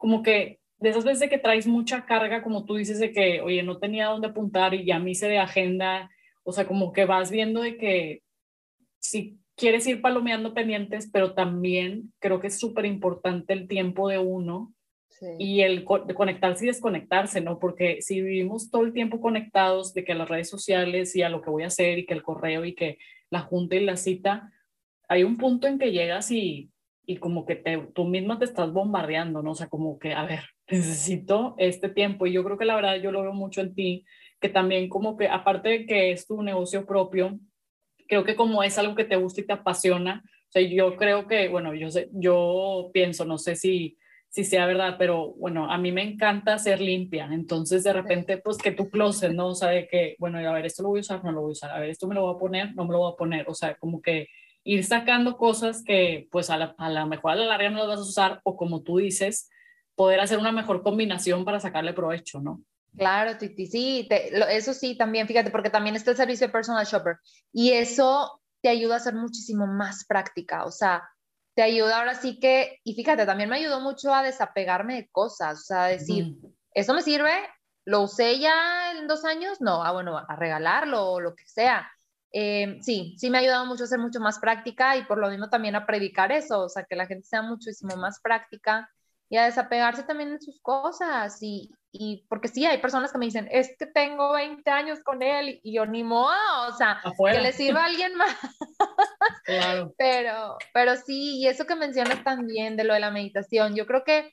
Como 0.00 0.22
que 0.22 0.60
de 0.78 0.88
esas 0.88 1.04
veces 1.04 1.28
que 1.28 1.36
traes 1.36 1.66
mucha 1.66 2.06
carga, 2.06 2.42
como 2.42 2.64
tú 2.64 2.76
dices, 2.76 2.98
de 2.98 3.12
que, 3.12 3.42
oye, 3.42 3.62
no 3.62 3.78
tenía 3.78 4.06
dónde 4.06 4.28
apuntar 4.28 4.72
y 4.72 4.86
ya 4.86 4.98
me 4.98 5.10
hice 5.10 5.28
de 5.28 5.38
agenda, 5.38 6.10
o 6.42 6.52
sea, 6.52 6.66
como 6.66 6.94
que 6.94 7.04
vas 7.04 7.30
viendo 7.30 7.60
de 7.60 7.76
que 7.76 8.22
si 8.98 9.38
quieres 9.56 9.86
ir 9.86 10.00
palomeando 10.00 10.54
pendientes, 10.54 11.10
pero 11.12 11.34
también 11.34 12.14
creo 12.18 12.40
que 12.40 12.46
es 12.46 12.58
súper 12.58 12.86
importante 12.86 13.52
el 13.52 13.68
tiempo 13.68 14.08
de 14.08 14.18
uno 14.18 14.72
y 15.38 15.60
el 15.60 15.84
de 16.06 16.14
conectarse 16.14 16.64
y 16.64 16.68
desconectarse, 16.68 17.42
¿no? 17.42 17.58
Porque 17.58 18.00
si 18.00 18.22
vivimos 18.22 18.70
todo 18.70 18.84
el 18.84 18.94
tiempo 18.94 19.20
conectados 19.20 19.92
de 19.92 20.02
que 20.02 20.12
a 20.12 20.14
las 20.14 20.30
redes 20.30 20.48
sociales 20.48 21.14
y 21.14 21.20
a 21.20 21.28
lo 21.28 21.42
que 21.42 21.50
voy 21.50 21.64
a 21.64 21.66
hacer 21.66 21.98
y 21.98 22.06
que 22.06 22.14
el 22.14 22.22
correo 22.22 22.64
y 22.64 22.74
que 22.74 22.96
la 23.28 23.40
junta 23.40 23.76
y 23.76 23.84
la 23.84 23.98
cita, 23.98 24.50
hay 25.08 25.24
un 25.24 25.36
punto 25.36 25.66
en 25.66 25.78
que 25.78 25.92
llegas 25.92 26.30
y, 26.30 26.70
y 27.06 27.16
como 27.16 27.44
que 27.46 27.56
te, 27.56 27.78
tú 27.94 28.04
misma 28.04 28.38
te 28.38 28.44
estás 28.44 28.72
bombardeando, 28.72 29.42
¿no? 29.42 29.52
O 29.52 29.54
sea, 29.54 29.68
como 29.68 29.98
que, 29.98 30.14
a 30.14 30.24
ver, 30.24 30.40
necesito 30.70 31.54
este 31.58 31.88
tiempo. 31.88 32.26
Y 32.26 32.32
yo 32.32 32.44
creo 32.44 32.58
que 32.58 32.64
la 32.64 32.76
verdad 32.76 32.96
yo 32.96 33.12
lo 33.12 33.22
veo 33.22 33.32
mucho 33.32 33.60
en 33.60 33.74
ti, 33.74 34.04
que 34.40 34.48
también 34.48 34.88
como 34.88 35.16
que 35.16 35.28
aparte 35.28 35.68
de 35.68 35.86
que 35.86 36.12
es 36.12 36.26
tu 36.26 36.42
negocio 36.42 36.86
propio, 36.86 37.38
creo 38.08 38.24
que 38.24 38.36
como 38.36 38.62
es 38.62 38.78
algo 38.78 38.94
que 38.94 39.04
te 39.04 39.16
gusta 39.16 39.40
y 39.40 39.46
te 39.46 39.52
apasiona, 39.52 40.22
o 40.24 40.52
sea, 40.52 40.62
yo 40.62 40.96
creo 40.96 41.28
que, 41.28 41.48
bueno, 41.48 41.74
yo, 41.74 41.90
sé, 41.90 42.08
yo 42.12 42.90
pienso, 42.92 43.24
no 43.24 43.38
sé 43.38 43.54
si, 43.54 43.96
si 44.28 44.44
sea 44.44 44.66
verdad, 44.66 44.96
pero 44.98 45.32
bueno, 45.34 45.70
a 45.70 45.78
mí 45.78 45.92
me 45.92 46.02
encanta 46.02 46.58
ser 46.58 46.80
limpia, 46.80 47.28
entonces 47.30 47.84
de 47.84 47.92
repente, 47.92 48.38
pues 48.38 48.58
que 48.58 48.72
tu 48.72 48.90
closet, 48.90 49.32
¿no? 49.32 49.48
O 49.48 49.54
sea, 49.54 49.68
de 49.68 49.86
que, 49.86 50.16
bueno, 50.18 50.38
a 50.38 50.52
ver, 50.52 50.66
esto 50.66 50.82
lo 50.82 50.88
voy 50.88 50.98
a 50.98 51.02
usar, 51.02 51.24
no 51.24 51.30
lo 51.30 51.42
voy 51.42 51.50
a 51.50 51.52
usar, 51.52 51.70
a 51.70 51.78
ver, 51.78 51.90
esto 51.90 52.08
me 52.08 52.16
lo 52.16 52.22
voy 52.22 52.34
a 52.34 52.38
poner, 52.38 52.74
no 52.74 52.84
me 52.84 52.92
lo 52.92 52.98
voy 52.98 53.12
a 53.12 53.16
poner, 53.16 53.48
o 53.48 53.54
sea, 53.54 53.76
como 53.76 54.02
que 54.02 54.26
ir 54.64 54.84
sacando 54.84 55.36
cosas 55.36 55.82
que 55.84 56.28
pues 56.30 56.50
a 56.50 56.56
la, 56.56 56.74
a 56.78 56.88
la 56.88 57.06
mejor 57.06 57.32
a 57.32 57.34
la 57.36 57.46
larga 57.46 57.70
no 57.70 57.78
las 57.78 57.88
vas 57.88 57.98
a 57.98 58.02
usar 58.02 58.40
o 58.44 58.56
como 58.56 58.82
tú 58.82 58.98
dices, 58.98 59.48
poder 59.94 60.20
hacer 60.20 60.38
una 60.38 60.52
mejor 60.52 60.82
combinación 60.82 61.44
para 61.44 61.60
sacarle 61.60 61.92
provecho, 61.92 62.40
¿no? 62.40 62.62
Claro, 62.96 63.36
Titi, 63.38 63.66
sí, 63.66 64.08
eso 64.10 64.74
sí, 64.74 64.96
también, 64.96 65.28
fíjate, 65.28 65.50
porque 65.50 65.70
también 65.70 65.94
está 65.94 66.10
el 66.10 66.16
servicio 66.16 66.46
de 66.46 66.52
personal 66.52 66.84
shopper 66.84 67.18
y 67.52 67.72
eso 67.72 68.40
te 68.62 68.68
ayuda 68.68 68.96
a 68.96 69.00
ser 69.00 69.14
muchísimo 69.14 69.66
más 69.66 70.04
práctica, 70.06 70.64
o 70.64 70.72
sea, 70.72 71.08
te 71.54 71.62
ayuda 71.62 71.98
ahora 71.98 72.14
sí 72.14 72.38
que, 72.40 72.78
y 72.84 72.94
fíjate, 72.94 73.26
también 73.26 73.48
me 73.48 73.56
ayudó 73.56 73.80
mucho 73.80 74.12
a 74.14 74.22
desapegarme 74.22 74.96
de 74.96 75.08
cosas, 75.08 75.60
o 75.60 75.62
sea, 75.62 75.84
decir, 75.84 76.36
¿eso 76.74 76.94
me 76.94 77.02
sirve? 77.02 77.32
¿Lo 77.84 78.02
usé 78.02 78.38
ya 78.38 78.92
en 78.92 79.06
dos 79.06 79.24
años? 79.24 79.60
No, 79.60 79.84
ah, 79.84 79.92
bueno, 79.92 80.16
a 80.16 80.36
regalarlo 80.36 81.12
o 81.12 81.20
lo 81.20 81.34
que 81.34 81.46
sea. 81.46 81.90
Eh, 82.32 82.78
sí, 82.80 83.16
sí 83.18 83.28
me 83.30 83.38
ha 83.38 83.40
ayudado 83.40 83.66
mucho 83.66 83.84
a 83.84 83.88
ser 83.88 83.98
mucho 83.98 84.20
más 84.20 84.38
práctica 84.38 84.96
y 84.96 85.04
por 85.04 85.18
lo 85.18 85.28
mismo 85.28 85.48
también 85.48 85.74
a 85.74 85.86
predicar 85.86 86.30
eso, 86.30 86.60
o 86.60 86.68
sea, 86.68 86.84
que 86.84 86.96
la 86.96 87.06
gente 87.06 87.26
sea 87.26 87.42
muchísimo 87.42 87.96
más 87.96 88.20
práctica 88.20 88.88
y 89.28 89.36
a 89.36 89.44
desapegarse 89.44 90.02
también 90.02 90.32
de 90.32 90.40
sus 90.40 90.60
cosas. 90.60 91.38
Y, 91.40 91.70
y, 91.92 92.26
porque 92.28 92.48
sí, 92.48 92.66
hay 92.66 92.78
personas 92.78 93.12
que 93.12 93.18
me 93.18 93.26
dicen, 93.26 93.48
es 93.50 93.74
que 93.78 93.86
tengo 93.86 94.32
20 94.32 94.68
años 94.70 94.98
con 95.04 95.22
él 95.22 95.60
y 95.62 95.74
yo 95.74 95.86
ni 95.86 96.02
modo, 96.02 96.34
o 96.68 96.72
sea, 96.76 97.00
que 97.32 97.40
le 97.40 97.52
sirva 97.52 97.82
a 97.82 97.86
alguien 97.86 98.14
más. 98.16 98.36
Claro. 99.44 99.94
Pero, 99.98 100.56
pero 100.72 100.96
sí, 100.96 101.38
y 101.38 101.46
eso 101.46 101.66
que 101.66 101.74
mencionas 101.74 102.22
también 102.24 102.76
de 102.76 102.84
lo 102.84 102.94
de 102.94 103.00
la 103.00 103.10
meditación, 103.10 103.74
yo 103.74 103.86
creo 103.86 104.04
que 104.04 104.32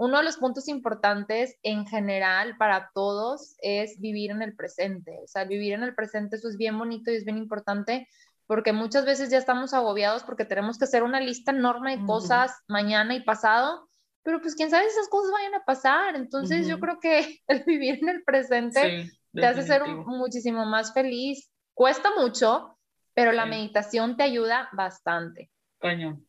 uno 0.00 0.16
de 0.16 0.24
los 0.24 0.38
puntos 0.38 0.66
importantes 0.68 1.58
en 1.62 1.86
general 1.86 2.56
para 2.56 2.90
todos 2.94 3.56
es 3.60 4.00
vivir 4.00 4.30
en 4.30 4.40
el 4.40 4.56
presente. 4.56 5.18
O 5.22 5.26
sea, 5.26 5.44
vivir 5.44 5.74
en 5.74 5.82
el 5.82 5.94
presente, 5.94 6.36
eso 6.36 6.48
es 6.48 6.56
bien 6.56 6.78
bonito 6.78 7.10
y 7.10 7.16
es 7.16 7.24
bien 7.26 7.36
importante 7.36 8.08
porque 8.46 8.72
muchas 8.72 9.04
veces 9.04 9.28
ya 9.28 9.36
estamos 9.36 9.74
agobiados 9.74 10.22
porque 10.24 10.46
tenemos 10.46 10.78
que 10.78 10.84
hacer 10.84 11.02
una 11.02 11.20
lista 11.20 11.52
enorme 11.52 11.98
de 11.98 12.06
cosas 12.06 12.52
mañana 12.66 13.14
y 13.14 13.22
pasado 13.22 13.90
pero 14.22 14.40
pues 14.40 14.54
quién 14.54 14.70
sabe 14.70 14.84
si 14.84 14.90
esas 14.90 15.08
cosas 15.08 15.32
vayan 15.32 15.54
a 15.54 15.64
pasar. 15.64 16.16
Entonces 16.16 16.66
yo 16.66 16.78
creo 16.78 16.98
que 17.00 17.40
el 17.46 17.64
vivir 17.64 17.98
en 18.02 18.08
el 18.08 18.22
presente 18.22 19.10
te 19.32 19.46
hace 19.46 19.62
ser 19.62 19.86
muchísimo 19.86 20.64
más 20.66 20.92
feliz. 20.92 21.50
Cuesta 21.74 22.10
mucho, 22.18 22.78
pero 23.14 23.32
la 23.32 23.46
meditación 23.46 24.16
te 24.16 24.22
ayuda 24.22 24.68
bastante. 24.72 25.50
Caño. 25.78 26.20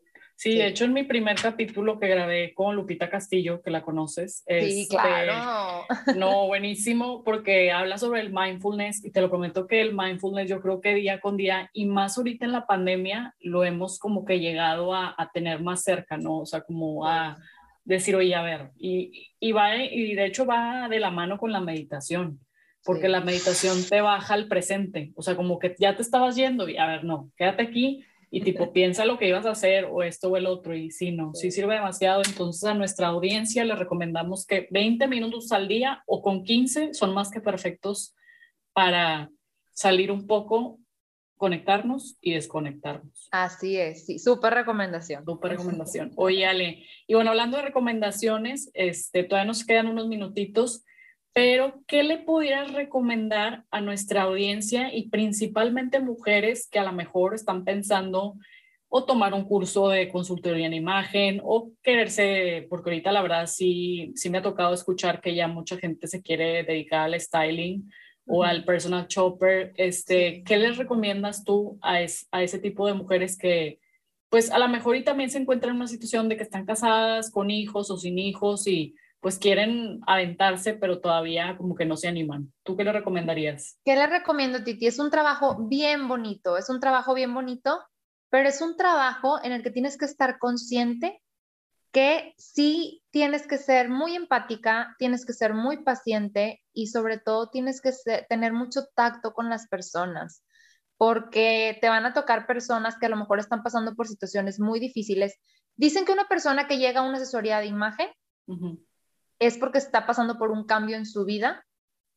Sí, 0.41 0.57
de 0.57 0.65
hecho 0.65 0.85
en 0.85 0.93
mi 0.93 1.03
primer 1.03 1.39
capítulo 1.39 1.99
que 1.99 2.07
grabé 2.07 2.55
con 2.55 2.75
Lupita 2.75 3.11
Castillo, 3.11 3.61
que 3.61 3.69
la 3.69 3.83
conoces, 3.83 4.37
sí, 4.47 4.81
este, 4.81 4.87
claro. 4.87 5.85
no, 6.17 6.47
buenísimo, 6.47 7.23
porque 7.23 7.71
habla 7.71 7.99
sobre 7.99 8.21
el 8.21 8.33
mindfulness 8.33 9.05
y 9.05 9.11
te 9.11 9.21
lo 9.21 9.29
prometo 9.29 9.67
que 9.67 9.81
el 9.81 9.93
mindfulness 9.93 10.49
yo 10.49 10.59
creo 10.59 10.81
que 10.81 10.95
día 10.95 11.19
con 11.19 11.37
día 11.37 11.69
y 11.73 11.85
más 11.85 12.17
ahorita 12.17 12.45
en 12.45 12.53
la 12.53 12.65
pandemia 12.65 13.35
lo 13.39 13.63
hemos 13.63 13.99
como 13.99 14.25
que 14.25 14.39
llegado 14.39 14.95
a, 14.95 15.13
a 15.15 15.29
tener 15.31 15.61
más 15.61 15.83
cerca, 15.83 16.17
¿no? 16.17 16.39
O 16.39 16.45
sea, 16.47 16.61
como 16.61 17.05
a 17.05 17.37
decir, 17.85 18.15
oye, 18.15 18.33
a 18.33 18.41
ver, 18.41 18.71
y, 18.79 19.29
y, 19.39 19.51
va, 19.51 19.75
y 19.77 20.15
de 20.15 20.25
hecho 20.25 20.47
va 20.47 20.89
de 20.89 20.99
la 20.99 21.11
mano 21.11 21.37
con 21.37 21.51
la 21.51 21.61
meditación 21.61 22.39
porque 22.83 23.09
la 23.09 23.21
meditación 23.21 23.77
te 23.87 24.01
baja 24.01 24.33
al 24.33 24.47
presente, 24.47 25.11
o 25.13 25.21
sea, 25.21 25.35
como 25.35 25.59
que 25.59 25.75
ya 25.77 25.95
te 25.95 26.01
estabas 26.01 26.35
yendo 26.35 26.67
y 26.67 26.77
a 26.77 26.87
ver, 26.87 27.03
no, 27.03 27.29
quédate 27.37 27.61
aquí 27.61 28.03
y 28.33 28.41
tipo 28.41 28.71
piensa 28.71 29.05
lo 29.05 29.17
que 29.17 29.27
ibas 29.27 29.45
a 29.45 29.51
hacer 29.51 29.85
o 29.91 30.01
esto 30.01 30.29
o 30.29 30.37
el 30.37 30.47
otro 30.47 30.73
y 30.73 30.89
si 30.89 31.11
no, 31.11 31.35
si 31.35 31.51
sirve 31.51 31.75
demasiado, 31.75 32.21
entonces 32.25 32.63
a 32.63 32.73
nuestra 32.73 33.07
audiencia 33.07 33.65
le 33.65 33.75
recomendamos 33.75 34.45
que 34.47 34.69
20 34.71 35.05
minutos 35.09 35.51
al 35.51 35.67
día 35.67 36.01
o 36.07 36.21
con 36.21 36.43
15 36.43 36.93
son 36.93 37.13
más 37.13 37.29
que 37.29 37.41
perfectos 37.41 38.15
para 38.71 39.29
salir 39.73 40.11
un 40.11 40.27
poco, 40.27 40.79
conectarnos 41.35 42.17
y 42.21 42.33
desconectarnos. 42.33 43.27
Así 43.31 43.77
es, 43.77 44.05
sí, 44.05 44.17
súper 44.17 44.53
recomendación. 44.53 45.25
Súper 45.25 45.51
recomendación. 45.51 46.11
Oye, 46.15 46.45
Ale, 46.45 46.85
y 47.07 47.15
bueno, 47.15 47.31
hablando 47.31 47.57
de 47.57 47.63
recomendaciones, 47.63 48.71
este, 48.73 49.23
todavía 49.23 49.47
nos 49.47 49.65
quedan 49.65 49.87
unos 49.87 50.07
minutitos. 50.07 50.85
Pero, 51.33 51.81
¿qué 51.87 52.03
le 52.03 52.17
pudieras 52.17 52.73
recomendar 52.73 53.63
a 53.71 53.79
nuestra 53.79 54.23
audiencia 54.23 54.93
y 54.93 55.09
principalmente 55.09 55.99
mujeres 55.99 56.67
que 56.69 56.79
a 56.79 56.83
lo 56.83 56.91
mejor 56.91 57.33
están 57.33 57.63
pensando 57.63 58.35
o 58.93 59.05
tomar 59.05 59.33
un 59.33 59.45
curso 59.45 59.87
de 59.87 60.09
consultoría 60.09 60.67
en 60.67 60.73
imagen 60.73 61.39
o 61.45 61.71
quererse, 61.81 62.67
porque 62.69 62.89
ahorita 62.89 63.13
la 63.13 63.21
verdad 63.21 63.47
sí, 63.47 64.11
sí 64.15 64.29
me 64.29 64.39
ha 64.39 64.41
tocado 64.41 64.73
escuchar 64.73 65.21
que 65.21 65.33
ya 65.33 65.47
mucha 65.47 65.77
gente 65.77 66.07
se 66.07 66.21
quiere 66.21 66.63
dedicar 66.63 67.01
al 67.01 67.19
styling 67.19 67.89
o 68.25 68.43
al 68.43 68.65
personal 68.65 69.07
shopper, 69.07 69.71
este, 69.77 70.43
¿qué 70.43 70.57
les 70.57 70.77
recomiendas 70.77 71.45
tú 71.45 71.79
a, 71.81 71.99
a 72.31 72.43
ese 72.43 72.59
tipo 72.59 72.85
de 72.85 72.93
mujeres 72.93 73.37
que 73.37 73.79
pues 74.27 74.51
a 74.51 74.59
lo 74.59 74.67
mejor 74.67 74.97
y 74.97 75.03
también 75.03 75.29
se 75.29 75.37
encuentran 75.37 75.71
en 75.71 75.77
una 75.77 75.87
situación 75.87 76.27
de 76.27 76.35
que 76.35 76.43
están 76.43 76.65
casadas 76.65 77.31
con 77.31 77.49
hijos 77.49 77.91
o 77.91 77.97
sin 77.97 78.19
hijos 78.19 78.67
y 78.67 78.95
pues 79.21 79.37
quieren 79.37 80.01
aventarse, 80.07 80.73
pero 80.73 80.99
todavía 80.99 81.55
como 81.57 81.75
que 81.75 81.85
no 81.85 81.95
se 81.95 82.07
animan. 82.07 82.51
¿Tú 82.63 82.75
qué 82.75 82.83
le 82.83 82.91
recomendarías? 82.91 83.79
¿Qué 83.85 83.95
le 83.95 84.07
recomiendo, 84.07 84.63
Titi? 84.63 84.87
Es 84.87 84.99
un 84.99 85.11
trabajo 85.11 85.67
bien 85.67 86.07
bonito, 86.07 86.57
es 86.57 86.69
un 86.69 86.79
trabajo 86.79 87.13
bien 87.13 87.33
bonito, 87.33 87.79
pero 88.29 88.49
es 88.49 88.61
un 88.61 88.75
trabajo 88.75 89.39
en 89.43 89.51
el 89.51 89.63
que 89.63 89.71
tienes 89.71 89.97
que 89.97 90.05
estar 90.05 90.39
consciente 90.39 91.21
que 91.91 92.33
sí 92.37 93.03
tienes 93.11 93.47
que 93.47 93.57
ser 93.57 93.89
muy 93.89 94.15
empática, 94.15 94.95
tienes 94.97 95.25
que 95.25 95.33
ser 95.33 95.53
muy 95.53 95.83
paciente 95.83 96.61
y 96.73 96.87
sobre 96.87 97.17
todo 97.17 97.49
tienes 97.49 97.81
que 97.81 97.91
tener 98.29 98.53
mucho 98.53 98.85
tacto 98.95 99.33
con 99.33 99.49
las 99.49 99.67
personas, 99.67 100.43
porque 100.97 101.77
te 101.81 101.89
van 101.89 102.05
a 102.05 102.13
tocar 102.13 102.47
personas 102.47 102.97
que 102.97 103.07
a 103.07 103.09
lo 103.09 103.17
mejor 103.17 103.39
están 103.39 103.61
pasando 103.61 103.93
por 103.95 104.07
situaciones 104.07 104.59
muy 104.59 104.79
difíciles. 104.79 105.35
Dicen 105.75 106.05
que 106.05 106.13
una 106.13 106.27
persona 106.27 106.67
que 106.67 106.77
llega 106.77 107.01
a 107.01 107.03
una 107.03 107.17
asesoría 107.17 107.59
de 107.59 107.65
imagen, 107.65 108.07
es 109.41 109.57
porque 109.57 109.79
está 109.79 110.05
pasando 110.05 110.37
por 110.37 110.51
un 110.51 110.65
cambio 110.65 110.95
en 110.95 111.07
su 111.07 111.25
vida 111.25 111.65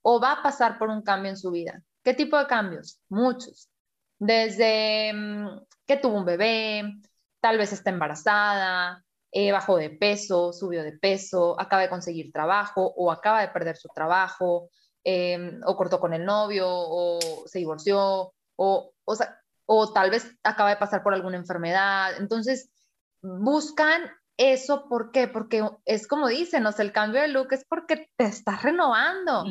o 0.03 0.21
va 0.21 0.33
a 0.33 0.43
pasar 0.43 0.79
por 0.79 0.91
un 0.91 1.01
cambio 1.01 1.31
en 1.31 1.39
su 1.39 1.51
vida. 1.51 1.83
¿Qué 2.03 2.13
tipo 2.13 2.37
de 2.39 2.47
cambios? 2.47 3.01
Muchos. 3.09 3.71
Desde 4.19 5.11
mm, 5.15 5.61
que 5.87 5.97
tuvo 5.97 6.19
un 6.19 6.27
bebé, 6.27 6.83
tal 7.41 7.57
vez 7.57 7.73
está 7.73 7.89
embarazada, 7.89 9.03
eh, 9.33 9.53
bajó 9.53 9.79
de 9.79 9.89
peso, 9.89 10.53
subió 10.53 10.83
de 10.83 10.93
peso, 10.93 11.59
acaba 11.59 11.81
de 11.81 11.89
conseguir 11.89 12.31
trabajo 12.31 12.93
o 12.95 13.11
acaba 13.11 13.41
de 13.41 13.49
perder 13.49 13.79
su 13.79 13.89
trabajo, 13.89 14.69
em, 15.03 15.63
o 15.65 15.77
cortó 15.77 15.99
con 16.01 16.13
el 16.13 16.27
novio, 16.27 16.67
o 16.69 17.19
se 17.47 17.59
divorció, 17.59 18.35
o, 18.57 18.93
o, 19.05 19.17
o 19.65 19.93
tal 19.95 20.11
vez 20.11 20.31
acaba 20.43 20.71
de 20.71 20.77
pasar 20.77 21.03
por 21.03 21.15
alguna 21.15 21.39
enfermedad. 21.39 22.13
Entonces, 22.19 22.71
buscan 23.23 24.03
eso, 24.37 24.89
¿por 24.89 25.13
qué? 25.13 25.29
Porque 25.29 25.69
es 25.85 26.07
como 26.07 26.29
dicen, 26.29 26.67
o 26.67 26.73
sea, 26.73 26.85
el 26.85 26.93
cambio 26.93 27.21
de 27.21 27.29
look 27.29 27.53
es 27.53 27.65
porque 27.69 28.09
te 28.17 28.25
estás 28.25 28.63
renovando. 28.63 29.45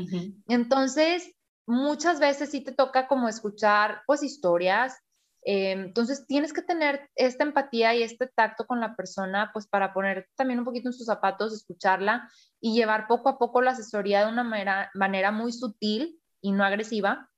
Entonces, 0.47 1.33
muchas 1.65 2.19
veces 2.19 2.51
sí 2.51 2.61
te 2.61 2.73
toca 2.73 3.07
como 3.07 3.29
escuchar, 3.29 4.01
pues, 4.05 4.23
historias. 4.23 4.97
Em, 5.45 5.85
entonces, 5.85 6.25
tienes 6.27 6.53
que 6.53 6.61
tener 6.61 7.09
esta 7.15 7.43
empatía 7.43 7.95
y 7.95 8.03
este 8.03 8.27
tacto 8.27 8.65
con 8.65 8.79
la 8.79 8.95
persona, 8.95 9.51
pues, 9.53 9.67
para 9.67 9.93
poner 9.93 10.29
también 10.35 10.59
un 10.59 10.65
poquito 10.65 10.89
en 10.89 10.93
sus 10.93 11.05
zapatos, 11.05 11.53
escucharla 11.53 12.29
y 12.61 12.73
llevar 12.73 13.07
poco 13.07 13.29
a 13.29 13.37
poco 13.37 13.61
la 13.61 13.71
asesoría 13.71 14.25
de 14.25 14.31
una 14.31 14.43
manera, 14.43 14.91
manera 14.93 15.31
muy 15.31 15.51
sutil 15.51 16.21
y 16.41 16.51
no 16.51 16.63
agresiva. 16.63 17.29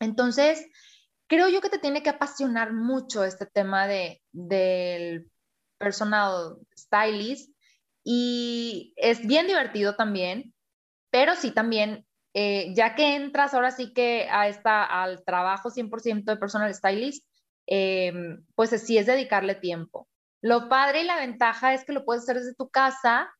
Entonces, 0.00 0.66
creo 1.28 1.48
yo 1.48 1.60
que 1.60 1.70
te 1.70 1.78
tiene 1.78 2.02
que 2.02 2.10
apasionar 2.10 2.72
mucho 2.72 3.24
este 3.24 3.46
tema 3.46 3.86
de, 3.86 4.20
del 4.32 5.31
personal 5.82 6.56
stylist 6.76 7.52
y 8.04 8.94
es 8.96 9.26
bien 9.26 9.46
divertido 9.46 9.96
también, 9.96 10.54
pero 11.10 11.34
sí 11.34 11.50
también, 11.50 12.06
eh, 12.34 12.72
ya 12.74 12.94
que 12.94 13.16
entras 13.16 13.54
ahora 13.54 13.72
sí 13.72 13.92
que 13.92 14.28
a 14.30 14.48
esta, 14.48 14.84
al 14.84 15.24
trabajo 15.24 15.70
100% 15.70 16.32
de 16.32 16.38
personal 16.38 16.72
stylist, 16.72 17.26
em, 17.66 18.44
pues 18.54 18.70
sí 18.70 18.96
es 18.96 19.06
dedicarle 19.06 19.56
tiempo. 19.56 20.08
Lo 20.40 20.68
padre 20.68 21.02
y 21.02 21.04
la 21.04 21.16
ventaja 21.16 21.74
es 21.74 21.84
que 21.84 21.92
lo 21.92 22.04
puedes 22.04 22.22
hacer 22.24 22.36
desde 22.36 22.54
tu 22.54 22.68
casa 22.68 23.30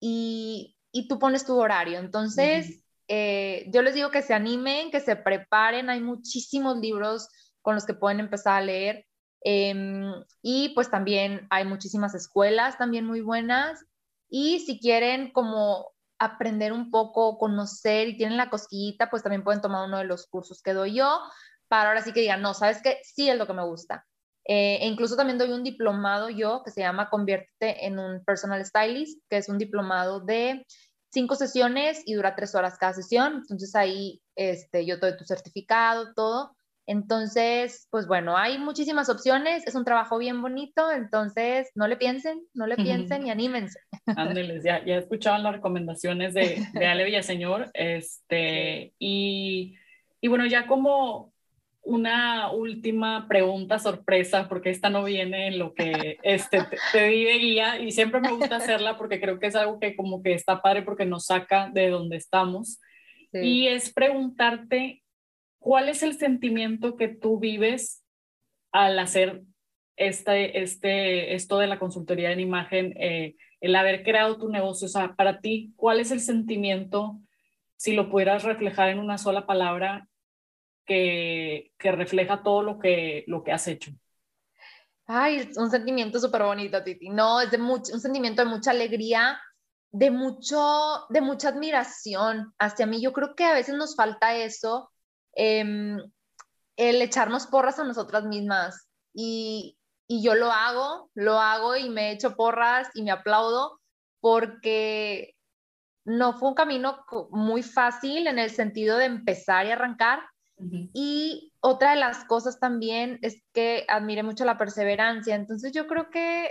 y, 0.00 0.76
y 0.92 1.08
tú 1.08 1.18
pones 1.18 1.44
tu 1.44 1.58
horario. 1.58 1.98
Entonces, 1.98 2.84
eh, 3.08 3.66
yo 3.68 3.82
les 3.82 3.94
digo 3.94 4.10
que 4.10 4.22
se 4.22 4.34
animen, 4.34 4.90
que 4.90 5.00
se 5.00 5.16
preparen. 5.16 5.90
Hay 5.90 6.00
muchísimos 6.00 6.78
libros 6.78 7.28
con 7.60 7.74
los 7.74 7.84
que 7.84 7.94
pueden 7.94 8.20
empezar 8.20 8.54
a 8.54 8.64
leer. 8.64 9.06
Em, 9.44 10.12
y 10.42 10.70
pues 10.74 10.90
también 10.90 11.46
hay 11.50 11.64
muchísimas 11.64 12.14
escuelas 12.14 12.78
también 12.78 13.06
muy 13.06 13.20
buenas. 13.20 13.84
Y 14.28 14.60
si 14.60 14.78
quieren 14.78 15.32
como 15.32 15.92
aprender 16.18 16.72
un 16.72 16.90
poco, 16.90 17.38
conocer 17.38 18.08
y 18.08 18.16
tienen 18.16 18.36
la 18.36 18.50
cosquillita, 18.50 19.10
pues 19.10 19.22
también 19.22 19.42
pueden 19.42 19.60
tomar 19.60 19.86
uno 19.86 19.98
de 19.98 20.04
los 20.04 20.26
cursos 20.26 20.62
que 20.62 20.72
doy 20.72 20.94
yo 20.94 21.20
para 21.72 21.88
ahora 21.88 22.02
sí 22.02 22.12
que 22.12 22.20
digan, 22.20 22.42
no, 22.42 22.52
sabes 22.52 22.82
que 22.82 22.98
sí 23.02 23.30
es 23.30 23.38
lo 23.38 23.46
que 23.46 23.54
me 23.54 23.64
gusta. 23.64 24.06
Eh, 24.44 24.80
e 24.82 24.86
incluso 24.86 25.16
también 25.16 25.38
doy 25.38 25.52
un 25.52 25.64
diplomado 25.64 26.28
yo 26.28 26.62
que 26.62 26.70
se 26.70 26.82
llama 26.82 27.08
Conviértete 27.08 27.86
en 27.86 27.98
un 27.98 28.22
Personal 28.26 28.62
Stylist, 28.62 29.22
que 29.30 29.38
es 29.38 29.48
un 29.48 29.56
diplomado 29.56 30.20
de 30.20 30.66
cinco 31.10 31.34
sesiones 31.34 32.02
y 32.04 32.12
dura 32.12 32.36
tres 32.36 32.54
horas 32.54 32.76
cada 32.76 32.92
sesión. 32.92 33.36
Entonces 33.36 33.74
ahí 33.74 34.20
este, 34.36 34.84
yo 34.84 34.98
doy 34.98 35.16
tu 35.16 35.24
certificado, 35.24 36.12
todo. 36.12 36.54
Entonces, 36.86 37.86
pues 37.90 38.06
bueno, 38.06 38.36
hay 38.36 38.58
muchísimas 38.58 39.08
opciones, 39.08 39.66
es 39.66 39.74
un 39.74 39.84
trabajo 39.84 40.18
bien 40.18 40.42
bonito, 40.42 40.90
entonces 40.90 41.70
no 41.74 41.86
le 41.86 41.96
piensen, 41.96 42.42
no 42.54 42.66
le 42.66 42.76
piensen 42.76 43.26
y 43.26 43.30
anímense. 43.30 43.78
Ándeles, 44.06 44.64
ya, 44.64 44.84
ya 44.84 44.96
escuchaban 44.96 45.44
las 45.44 45.54
recomendaciones 45.54 46.34
de, 46.34 46.66
de 46.72 46.86
Ale 46.86 47.04
Villaseñor, 47.04 47.70
este, 47.74 48.94
y, 48.98 49.76
y 50.20 50.28
bueno, 50.28 50.46
ya 50.46 50.66
como 50.66 51.32
una 51.84 52.52
última 52.52 53.26
pregunta 53.28 53.78
sorpresa, 53.78 54.48
porque 54.48 54.70
esta 54.70 54.88
no 54.88 55.04
viene 55.04 55.48
en 55.48 55.58
lo 55.58 55.74
que 55.74 56.18
este, 56.22 56.64
te, 56.92 57.08
di 57.08 57.24
de 57.24 57.38
guía 57.38 57.80
y 57.80 57.90
siempre 57.90 58.20
me 58.20 58.32
gusta 58.32 58.56
hacerla 58.56 58.96
porque 58.96 59.20
creo 59.20 59.40
que 59.40 59.48
es 59.48 59.56
algo 59.56 59.80
que 59.80 59.96
como 59.96 60.22
que 60.22 60.32
está 60.32 60.62
padre 60.62 60.82
porque 60.82 61.06
nos 61.06 61.26
saca 61.26 61.70
de 61.72 61.90
donde 61.90 62.16
estamos. 62.16 62.80
Y 63.34 63.66
es 63.66 63.92
preguntarte 63.92 65.01
¿cuál 65.62 65.88
es 65.88 66.02
el 66.02 66.18
sentimiento 66.18 66.96
que 66.96 67.08
tú 67.08 67.38
vives 67.38 68.04
al 68.72 68.98
hacer 68.98 69.42
este, 69.96 70.62
este, 70.62 71.34
esto 71.34 71.58
de 71.58 71.68
la 71.68 71.78
consultoría 71.78 72.32
en 72.32 72.40
imagen, 72.40 72.94
eh, 72.98 73.36
el 73.60 73.74
haber 73.76 74.02
creado 74.02 74.36
tu 74.36 74.50
negocio? 74.50 74.86
O 74.86 74.90
sea, 74.90 75.14
para 75.14 75.40
ti, 75.40 75.72
¿cuál 75.76 76.00
es 76.00 76.10
el 76.10 76.20
sentimiento, 76.20 77.20
si 77.76 77.94
lo 77.94 78.10
pudieras 78.10 78.42
reflejar 78.42 78.90
en 78.90 78.98
una 78.98 79.18
sola 79.18 79.46
palabra, 79.46 80.08
que, 80.84 81.72
que 81.78 81.92
refleja 81.92 82.42
todo 82.42 82.62
lo 82.62 82.78
que, 82.78 83.24
lo 83.28 83.44
que 83.44 83.52
has 83.52 83.68
hecho? 83.68 83.92
Ay, 85.06 85.48
un 85.56 85.70
sentimiento 85.70 86.18
súper 86.18 86.42
bonito, 86.42 86.82
Titi. 86.82 87.08
No, 87.08 87.40
es 87.40 87.50
de 87.50 87.58
mucho, 87.58 87.92
un 87.94 88.00
sentimiento 88.00 88.42
de 88.42 88.50
mucha 88.50 88.72
alegría, 88.72 89.40
de, 89.92 90.10
mucho, 90.10 91.06
de 91.10 91.20
mucha 91.20 91.48
admiración 91.50 92.52
hacia 92.58 92.86
mí. 92.86 93.00
Yo 93.00 93.12
creo 93.12 93.34
que 93.36 93.44
a 93.44 93.54
veces 93.54 93.76
nos 93.76 93.94
falta 93.94 94.34
eso 94.36 94.91
Em, 95.34 95.98
el 96.76 97.02
echarnos 97.02 97.46
porras 97.46 97.78
a 97.78 97.84
nosotras 97.84 98.24
mismas. 98.24 98.88
Y, 99.14 99.78
y 100.06 100.22
yo 100.22 100.34
lo 100.34 100.50
hago, 100.50 101.10
lo 101.14 101.38
hago 101.38 101.76
y 101.76 101.88
me 101.88 102.12
echo 102.12 102.34
porras 102.34 102.88
y 102.94 103.02
me 103.02 103.10
aplaudo 103.10 103.80
porque 104.20 105.34
no 106.04 106.38
fue 106.38 106.48
un 106.48 106.54
camino 106.54 107.04
muy 107.30 107.62
fácil 107.62 108.26
en 108.26 108.38
el 108.38 108.50
sentido 108.50 108.98
de 108.98 109.06
empezar 109.06 109.66
y 109.66 109.70
arrancar. 109.70 110.20
Y 110.92 111.52
otra 111.58 111.90
de 111.90 111.96
las 111.96 112.24
cosas 112.24 112.60
también 112.60 113.18
es 113.22 113.42
que 113.52 113.84
admire 113.88 114.22
mucho 114.22 114.44
la 114.44 114.58
perseverancia. 114.58 115.34
Entonces 115.34 115.72
yo 115.72 115.88
creo 115.88 116.08
que 116.10 116.50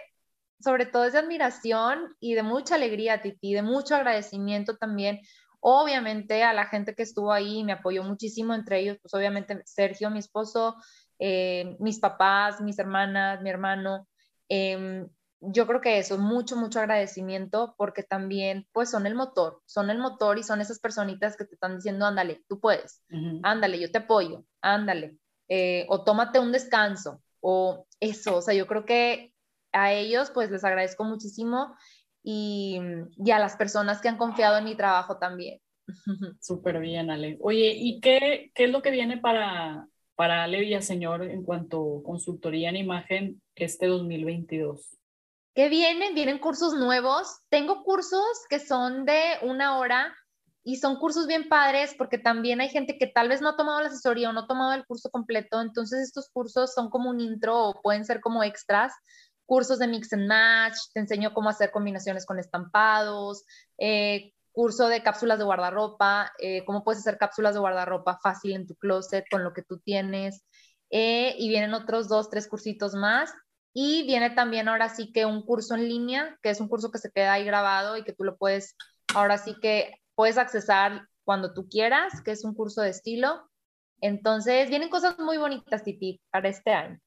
sobre 0.59 0.85
todo 0.85 1.05
es 1.05 1.13
de 1.13 1.19
admiración 1.19 2.15
y 2.19 2.33
de 2.33 2.43
mucha 2.43 2.75
alegría, 2.75 3.21
Titi, 3.21 3.53
de 3.53 3.61
mucho 3.61 3.95
agradecimiento 3.95 4.75
también. 4.77 5.21
Obviamente 5.61 6.43
a 6.43 6.53
la 6.53 6.65
gente 6.65 6.95
que 6.95 7.03
estuvo 7.03 7.31
ahí 7.31 7.63
me 7.63 7.73
apoyó 7.73 8.03
muchísimo, 8.03 8.53
entre 8.53 8.79
ellos, 8.79 8.97
pues 9.01 9.13
obviamente 9.13 9.61
Sergio, 9.65 10.09
mi 10.09 10.19
esposo, 10.19 10.75
eh, 11.19 11.77
mis 11.79 11.99
papás, 11.99 12.59
mis 12.61 12.79
hermanas, 12.79 13.41
mi 13.41 13.49
hermano. 13.51 14.07
Em, 14.49 15.07
yo 15.41 15.65
creo 15.67 15.81
que 15.81 15.97
eso, 15.97 16.17
mucho, 16.17 16.55
mucho 16.55 16.79
agradecimiento 16.79 17.73
porque 17.77 18.03
también 18.03 18.67
pues 18.71 18.89
son 18.91 19.07
el 19.07 19.15
motor, 19.15 19.61
son 19.65 19.89
el 19.89 19.97
motor 19.97 20.37
y 20.37 20.43
son 20.43 20.61
esas 20.61 20.79
personitas 20.79 21.35
que 21.35 21.45
te 21.45 21.55
están 21.55 21.77
diciendo, 21.77 22.05
ándale, 22.05 22.43
tú 22.47 22.59
puedes, 22.59 23.03
ándale, 23.41 23.79
yo 23.79 23.91
te 23.91 23.99
apoyo, 23.99 24.45
ándale, 24.61 25.17
eh, 25.47 25.85
o 25.89 26.03
tómate 26.03 26.39
un 26.39 26.51
descanso, 26.51 27.23
o 27.39 27.87
eso, 27.99 28.37
o 28.37 28.41
sea, 28.41 28.53
yo 28.53 28.67
creo 28.67 28.85
que 28.85 29.33
a 29.71 29.93
ellos 29.93 30.29
pues 30.31 30.51
les 30.51 30.63
agradezco 30.63 31.03
muchísimo 31.05 31.75
y, 32.23 32.79
y 33.17 33.31
a 33.31 33.39
las 33.39 33.55
personas 33.55 34.01
que 34.01 34.09
han 34.09 34.17
confiado 34.17 34.57
en 34.57 34.65
mi 34.65 34.75
trabajo 34.75 35.17
también. 35.17 35.59
Súper 36.41 36.79
bien, 36.79 37.09
Ale. 37.09 37.37
Oye, 37.41 37.73
¿y 37.75 37.99
qué, 37.99 38.51
qué 38.53 38.65
es 38.65 38.71
lo 38.71 38.81
que 38.81 38.91
viene 38.91 39.17
para, 39.17 39.87
para 40.15 40.43
Ale 40.43 40.59
Villaseñor 40.59 41.23
en 41.23 41.43
cuanto 41.43 41.99
a 41.99 42.03
consultoría 42.03 42.69
en 42.69 42.77
imagen 42.77 43.41
este 43.55 43.87
2022? 43.87 44.97
¿Qué 45.53 45.67
vienen? 45.67 46.15
Vienen 46.15 46.39
cursos 46.39 46.73
nuevos. 46.75 47.41
Tengo 47.49 47.83
cursos 47.83 48.25
que 48.49 48.59
son 48.59 49.05
de 49.05 49.21
una 49.41 49.77
hora 49.77 50.15
y 50.63 50.77
son 50.77 50.97
cursos 50.97 51.27
bien 51.27 51.49
padres 51.49 51.93
porque 51.97 52.17
también 52.17 52.61
hay 52.61 52.69
gente 52.69 52.97
que 52.97 53.07
tal 53.07 53.27
vez 53.29 53.41
no 53.41 53.49
ha 53.49 53.57
tomado 53.57 53.81
la 53.81 53.87
asesoría 53.87 54.29
o 54.29 54.33
no 54.33 54.41
ha 54.41 54.47
tomado 54.47 54.73
el 54.73 54.85
curso 54.85 55.09
completo. 55.09 55.59
Entonces 55.59 56.01
estos 56.01 56.29
cursos 56.29 56.73
son 56.73 56.89
como 56.89 57.09
un 57.09 57.19
intro 57.19 57.69
o 57.69 57.81
pueden 57.81 58.05
ser 58.05 58.21
como 58.21 58.43
extras. 58.43 58.93
Cursos 59.51 59.79
de 59.79 59.87
mix 59.89 60.13
and 60.13 60.29
match, 60.29 60.77
te 60.93 61.01
enseño 61.01 61.33
cómo 61.33 61.49
hacer 61.49 61.71
combinaciones 61.71 62.25
con 62.25 62.39
estampados, 62.39 63.43
eh, 63.77 64.31
curso 64.53 64.87
de 64.87 65.03
cápsulas 65.03 65.39
de 65.39 65.43
guardarropa, 65.43 66.31
eh, 66.39 66.63
cómo 66.63 66.85
puedes 66.85 67.01
hacer 67.01 67.17
cápsulas 67.17 67.53
de 67.53 67.59
guardarropa 67.59 68.17
fácil 68.23 68.53
en 68.53 68.65
tu 68.65 68.75
closet 68.75 69.25
con 69.29 69.43
lo 69.43 69.51
que 69.51 69.61
tú 69.61 69.79
tienes. 69.79 70.45
Eh, 70.89 71.35
y 71.37 71.49
vienen 71.49 71.73
otros 71.73 72.07
dos, 72.07 72.29
tres 72.29 72.47
cursitos 72.47 72.93
más. 72.95 73.33
Y 73.73 74.05
viene 74.07 74.29
también 74.29 74.69
ahora 74.69 74.87
sí 74.87 75.11
que 75.11 75.25
un 75.25 75.45
curso 75.45 75.75
en 75.75 75.89
línea, 75.89 76.39
que 76.41 76.49
es 76.49 76.61
un 76.61 76.69
curso 76.69 76.89
que 76.89 76.99
se 76.99 77.11
queda 77.11 77.33
ahí 77.33 77.43
grabado 77.43 77.97
y 77.97 78.05
que 78.05 78.13
tú 78.13 78.23
lo 78.23 78.37
puedes, 78.37 78.77
ahora 79.13 79.37
sí 79.37 79.57
que 79.61 79.95
puedes 80.15 80.37
accesar 80.37 81.09
cuando 81.25 81.53
tú 81.53 81.67
quieras, 81.67 82.21
que 82.23 82.31
es 82.31 82.45
un 82.45 82.55
curso 82.55 82.81
de 82.81 82.91
estilo. 82.91 83.50
Entonces, 84.01 84.69
vienen 84.69 84.89
cosas 84.89 85.17
muy 85.19 85.37
bonitas, 85.37 85.83
Titi, 85.83 86.19
para 86.31 86.49
este 86.49 86.71
año. 86.71 86.99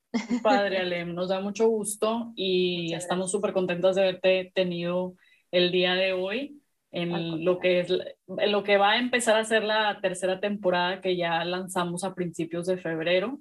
Padre, 0.42 0.78
Ale, 0.78 1.04
nos 1.04 1.28
da 1.28 1.40
mucho 1.40 1.68
gusto 1.68 2.32
y 2.36 2.94
estamos 2.94 3.30
súper 3.30 3.52
contentos 3.52 3.96
de 3.96 4.02
haberte 4.02 4.52
tenido 4.54 5.14
el 5.50 5.72
día 5.72 5.94
de 5.94 6.12
hoy 6.12 6.60
en 6.92 7.44
lo 7.44 7.58
que 7.58 7.80
es 7.80 7.90
en 7.90 8.52
lo 8.52 8.62
que 8.62 8.76
va 8.76 8.92
a 8.92 8.98
empezar 8.98 9.36
a 9.36 9.44
ser 9.44 9.64
la 9.64 10.00
tercera 10.00 10.38
temporada 10.38 11.00
que 11.00 11.16
ya 11.16 11.44
lanzamos 11.44 12.04
a 12.04 12.14
principios 12.14 12.66
de 12.66 12.76
febrero. 12.76 13.40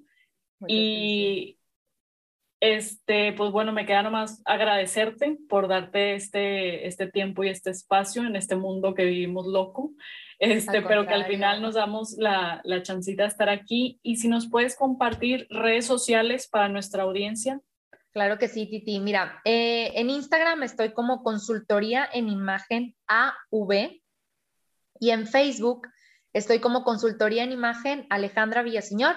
y 0.68 1.60
este, 2.60 3.34
pues 3.34 3.52
bueno, 3.52 3.74
me 3.74 3.86
queda 3.86 4.04
nomás 4.04 4.42
agradecerte 4.46 5.38
por 5.50 5.68
darte 5.68 6.16
este, 6.16 6.88
este 6.88 7.08
tiempo 7.12 7.44
y 7.44 7.50
este 7.50 7.72
espacio 7.72 8.24
en 8.24 8.38
este 8.38 8.56
mundo 8.56 8.94
que 8.94 9.04
vivimos 9.04 9.46
loco, 9.48 9.92
este, 10.44 10.82
pero 10.82 11.08
que 11.08 11.14
al 11.14 11.26
final 11.26 11.62
nos 11.62 11.76
damos 11.76 12.16
la, 12.18 12.60
la 12.66 12.84
chancita 12.84 13.24
de 13.24 13.30
estar 13.30 13.50
aquí. 13.50 14.00
Y 14.04 14.18
si 14.18 14.28
nos 14.28 14.50
puedes 14.50 14.76
compartir 14.76 15.48
redes 15.50 15.86
sociales 15.86 16.48
para 16.48 16.68
nuestra 16.68 17.04
audiencia. 17.04 17.62
Claro 18.12 18.38
que 18.38 18.50
sí, 18.50 18.68
Titi. 18.68 19.00
Mira, 19.00 19.42
eh, 19.46 19.92
en 19.96 20.10
Instagram 20.10 20.64
estoy 20.64 20.92
como 20.92 21.24
consultoría 21.24 22.08
en 22.12 22.28
imagen 22.28 22.94
AV 23.08 24.02
y 25.00 25.10
en 25.10 25.28
Facebook 25.28 25.88
estoy 26.34 26.60
como 26.60 26.84
consultoría 26.84 27.44
en 27.44 27.54
imagen 27.54 28.06
Alejandra 28.10 28.64
Villaseñor. 28.64 29.16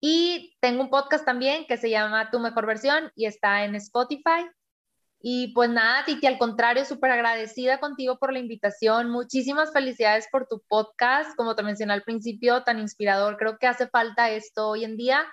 Y 0.00 0.56
tengo 0.60 0.82
un 0.82 0.90
podcast 0.90 1.24
también 1.24 1.66
que 1.66 1.76
se 1.76 1.90
llama 1.90 2.30
Tu 2.30 2.38
Mejor 2.38 2.66
Versión 2.66 3.10
y 3.16 3.26
está 3.26 3.64
en 3.64 3.74
Spotify. 3.74 4.48
Y 5.24 5.52
pues 5.54 5.70
nada, 5.70 6.04
Titi, 6.04 6.26
al 6.26 6.36
contrario, 6.36 6.84
súper 6.84 7.12
agradecida 7.12 7.78
contigo 7.78 8.18
por 8.18 8.32
la 8.32 8.40
invitación. 8.40 9.08
Muchísimas 9.08 9.72
felicidades 9.72 10.26
por 10.32 10.48
tu 10.48 10.60
podcast. 10.66 11.36
Como 11.36 11.54
te 11.54 11.62
mencioné 11.62 11.92
al 11.92 12.02
principio, 12.02 12.64
tan 12.64 12.80
inspirador. 12.80 13.36
Creo 13.36 13.56
que 13.56 13.68
hace 13.68 13.86
falta 13.86 14.30
esto 14.30 14.68
hoy 14.68 14.84
en 14.84 14.96
día. 14.96 15.24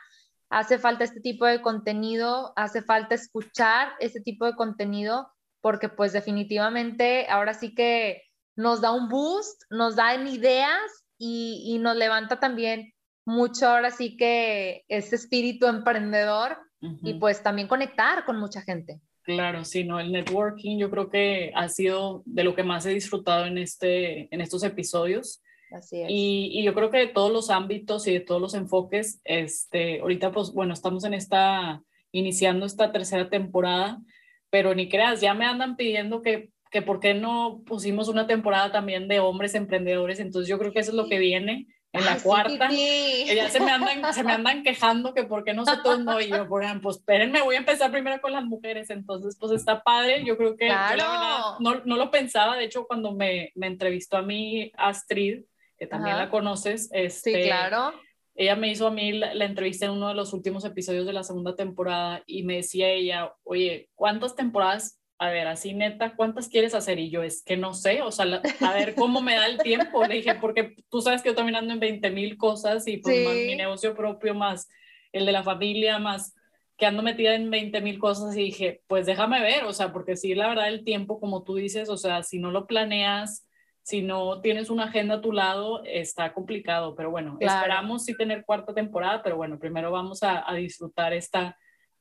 Hace 0.52 0.78
falta 0.78 1.04
este 1.04 1.22
tipo 1.22 1.48
de 1.48 1.64
contenido. 1.64 2.54
Hace 2.56 2.84
falta 2.84 3.16
escuchar 3.16 3.94
este 4.00 4.22
tipo 4.22 4.46
de 4.46 4.56
contenido 4.56 5.32
porque 5.60 5.90
pues 5.90 6.14
definitivamente 6.14 7.28
ahora 7.28 7.56
sí 7.56 7.74
que 7.74 8.22
nos 8.56 8.82
da 8.82 8.92
un 8.92 9.10
boost, 9.10 9.64
nos 9.72 9.96
da 9.96 10.14
ideas 10.16 10.80
y, 11.18 11.64
y 11.66 11.80
nos 11.80 11.96
levanta 11.96 12.40
también 12.40 12.94
mucho 13.26 13.68
ahora 13.68 13.90
sí 13.90 14.18
que 14.18 14.84
ese 14.88 15.16
espíritu 15.16 15.66
emprendedor 15.66 16.58
y 16.82 17.16
pues 17.16 17.44
también 17.44 17.68
conectar 17.68 18.24
con 18.24 18.40
mucha 18.40 18.62
gente. 18.62 19.02
Claro, 19.36 19.64
sí, 19.64 19.84
no, 19.84 20.00
el 20.00 20.12
networking 20.12 20.80
yo 20.80 20.90
creo 20.90 21.10
que 21.10 21.52
ha 21.54 21.70
sido 21.70 22.24
de 22.26 22.44
lo 22.44 22.56
que 22.56 22.64
más 22.64 22.86
he 22.88 22.94
disfrutado 22.94 23.46
en, 23.46 23.60
este, 23.60 24.34
en 24.34 24.42
estos 24.42 24.64
episodios. 24.64 25.44
Así 25.72 26.02
es. 26.02 26.08
Y, 26.10 26.50
y, 26.52 26.64
yo 26.64 26.74
creo 26.74 26.90
que 26.90 26.98
de 26.98 27.08
todos 27.08 27.32
los 27.32 27.52
ámbitos 27.52 28.08
y 28.08 28.14
de 28.14 28.22
todos 28.22 28.42
los 28.42 28.56
enfoques, 28.56 29.22
este, 29.26 30.00
ahorita 30.00 30.32
pues 30.32 30.52
bueno, 30.52 30.74
estamos 30.74 31.04
en 31.04 31.14
esta, 31.14 31.84
iniciando 32.12 32.66
esta 32.66 32.92
tercera 32.92 33.30
temporada, 33.30 34.02
pero 34.50 34.74
ni 34.74 34.90
creas, 34.90 35.22
ya 35.22 35.36
me 35.36 35.46
andan 35.46 35.76
pidiendo 35.76 36.24
que, 36.24 36.50
que 36.72 36.82
por 36.82 37.00
qué 37.00 37.14
no 37.14 37.62
pusimos 37.68 38.08
una 38.08 38.26
temporada 38.26 38.72
también 38.72 39.08
de 39.08 39.20
hombres 39.20 39.54
emprendedores, 39.54 40.20
entonces 40.20 40.50
yo 40.50 40.58
creo 40.58 40.74
que 40.74 40.80
eso 40.80 40.90
es 40.90 40.98
lo 40.98 41.08
que 41.08 41.20
viene 41.20 41.68
en 41.92 42.06
la 42.06 42.18
cuarta, 42.24 42.70
ya 42.70 43.50
se 43.50 43.60
me, 43.60 43.72
andan, 43.72 44.14
se 44.14 44.24
me 44.24 44.34
andan 44.34 44.64
quejando 44.64 45.14
que 45.14 45.24
por 45.24 45.44
qué 45.44 45.54
no 45.54 45.66
se 45.66 45.72
no, 46.00 46.22
y 46.22 46.30
yo, 46.30 46.48
por 46.48 46.64
ejemplo, 46.64 46.84
pues 46.84 46.98
espérenme, 46.98 47.42
voy 47.42 47.56
a 47.56 47.60
empezar 47.60 47.92
primero 47.92 48.22
con 48.22 48.32
las 48.32 48.44
mujeres, 48.44 48.90
entonces 48.90 49.38
pues 49.40 49.52
está 49.54 49.82
padre, 49.82 50.24
yo 50.24 50.38
creo 50.38 50.56
que 50.56 50.70
no, 50.70 51.58
no, 51.60 51.96
lo 51.96 52.12
pensaba, 52.12 52.58
de 52.58 52.66
hecho 52.66 52.86
cuando 52.86 53.14
me, 53.14 53.52
me 53.56 53.68
entrevistó 53.68 54.18
a 54.18 54.22
mí 54.22 54.72
Astrid, 54.78 55.44
que 55.78 55.88
también 55.88 56.18
la 56.18 56.30
conoces, 56.30 56.90
este, 56.92 57.34
sí, 57.34 57.44
claro. 57.44 57.94
Ella 58.36 58.56
me 58.56 58.70
hizo 58.70 58.88
a 58.88 58.92
mí 58.92 59.12
la, 59.12 59.34
la, 59.34 59.44
entrevista 59.44 59.86
en 59.86 59.92
uno 59.92 60.08
de 60.08 60.14
los 60.14 60.32
últimos 60.32 60.64
episodios 60.64 61.06
de 61.06 61.12
la 61.12 61.24
segunda 61.24 61.56
temporada 61.56 62.24
y 62.26 62.44
me 62.44 62.58
decía 62.58 62.88
ella, 62.88 63.34
oye, 63.44 63.90
¿cuántas 63.96 64.34
temporadas 64.34 64.99
a 65.22 65.30
ver, 65.30 65.48
así 65.48 65.74
neta, 65.74 66.16
¿cuántas 66.16 66.48
quieres 66.48 66.74
hacer? 66.74 66.98
Y 66.98 67.10
yo, 67.10 67.24
es 67.24 67.44
que 67.44 67.58
no 67.58 67.74
sé, 67.74 68.02
o 68.02 68.12
sea, 68.12 68.42
a 68.62 68.74
ver 68.74 68.96
cómo 68.96 69.22
me 69.22 69.36
da 69.36 69.48
el 69.48 69.58
tiempo. 69.58 70.06
Le 70.06 70.16
dije, 70.16 70.36
porque 70.36 70.78
tú 70.90 71.02
sabes 71.02 71.22
que 71.22 71.30
yo 71.30 71.36
también 71.36 71.58
ando 71.58 71.74
en 71.74 71.80
20 71.82 72.10
mil 72.12 72.38
cosas 72.38 72.88
y 72.88 72.98
pues 72.98 73.26
más 73.26 73.36
mi 73.36 73.56
negocio 73.56 73.94
propio, 73.94 74.34
más 74.34 74.70
el 75.12 75.26
de 75.26 75.34
la 75.34 75.44
familia, 75.44 76.00
más 76.00 76.36
que 76.78 76.86
ando 76.86 77.04
metida 77.04 77.36
en 77.36 77.50
20 77.50 77.82
mil 77.82 78.00
cosas 78.00 78.34
y 78.38 78.44
dije, 78.44 78.82
pues 78.88 79.06
déjame 79.06 79.42
ver, 79.42 79.66
o 79.66 79.74
sea, 79.74 79.92
porque 79.92 80.16
sí, 80.16 80.34
la 80.36 80.48
verdad, 80.48 80.70
el 80.70 80.86
tiempo, 80.86 81.20
como 81.20 81.44
tú 81.44 81.56
dices, 81.56 81.90
o 81.90 81.98
sea, 81.98 82.24
si 82.24 82.40
no 82.40 82.52
lo 82.52 82.66
planeas, 82.66 83.46
si 83.82 84.02
no 84.02 84.40
tienes 84.40 84.70
una 84.70 84.86
agenda 84.86 85.16
a 85.16 85.22
tu 85.22 85.34
lado, 85.34 85.84
está 85.84 86.32
complicado, 86.32 86.96
pero 86.96 87.12
bueno, 87.12 87.36
esperamos 87.42 88.06
sí 88.06 88.16
tener 88.16 88.46
cuarta 88.46 88.74
temporada, 88.74 89.22
pero 89.22 89.36
bueno, 89.36 89.60
primero 89.60 89.92
vamos 89.92 90.24
a, 90.24 90.50
a 90.50 90.56
disfrutar 90.56 91.12
esta 91.12 91.58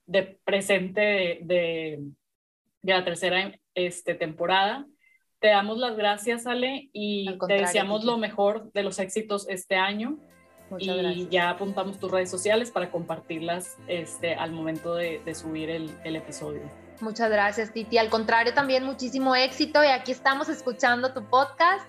de 0.07 0.39
presente 0.45 1.01
de 1.01 1.39
de 1.43 1.99
la 2.97 3.05
tercera 3.05 3.53
este, 3.75 4.15
temporada. 4.15 4.87
Te 5.41 5.49
damos 5.49 5.79
las 5.79 5.97
gracias, 5.97 6.47
Ale, 6.47 6.91
y 6.93 7.39
te 7.47 7.55
deseamos 7.55 8.05
lo 8.05 8.19
mejor 8.19 8.73
de 8.73 8.83
los 8.83 8.99
éxitos 8.99 9.47
este 9.49 9.77
año. 9.77 10.19
y 10.79 11.29
ya 11.29 11.51
apuntamos 11.51 11.99
tus 11.99 12.11
redes 12.11 12.31
sociales 12.31 12.71
para 12.71 12.91
compartirlas 12.91 13.77
este, 13.87 14.35
al 14.35 14.53
momento 14.53 14.95
de, 14.95 15.23
subir 15.35 15.71
el, 15.71 15.91
el, 16.05 16.17
episodio. 16.17 16.63
Muchas 17.01 17.31
gracias, 17.31 17.73
Titi. 17.73 17.99
Al 17.99 18.11
contrario, 18.11 18.53
también 18.53 18.85
muchísimo 18.85 19.35
éxito 19.37 19.83
y 19.85 19.87
aquí 19.87 20.13
estamos 20.13 20.49
escuchando 20.49 21.15
tu 21.15 21.25
podcast. 21.25 21.89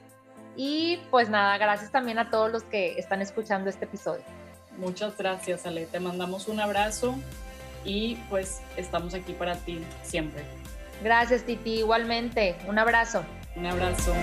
Y 0.56 1.00
pues 1.10 1.30
nada, 1.30 1.58
gracias 1.58 1.92
también 1.92 2.20
a 2.20 2.30
todos 2.30 2.52
los 2.52 2.64
que 2.64 3.00
están 3.00 3.22
escuchando 3.22 3.70
este 3.70 3.86
episodio. 3.86 4.24
Muchas 4.78 5.18
gracias, 5.18 5.66
Ale. 5.66 5.86
Te 5.86 6.00
mandamos 6.00 6.48
un 6.48 6.60
abrazo 6.60 7.16
y 7.84 8.16
pues 8.30 8.62
estamos 8.78 9.14
aquí 9.14 9.34
para 9.34 9.56
ti 9.56 9.80
siempre. 10.04 10.59
Gracias, 11.04 11.44
Titi. 11.44 11.80
Igualmente. 11.80 12.56
Un 12.68 12.80
abrazo. 12.80 13.24
Un 13.56 13.66
abrazo. 13.66 14.14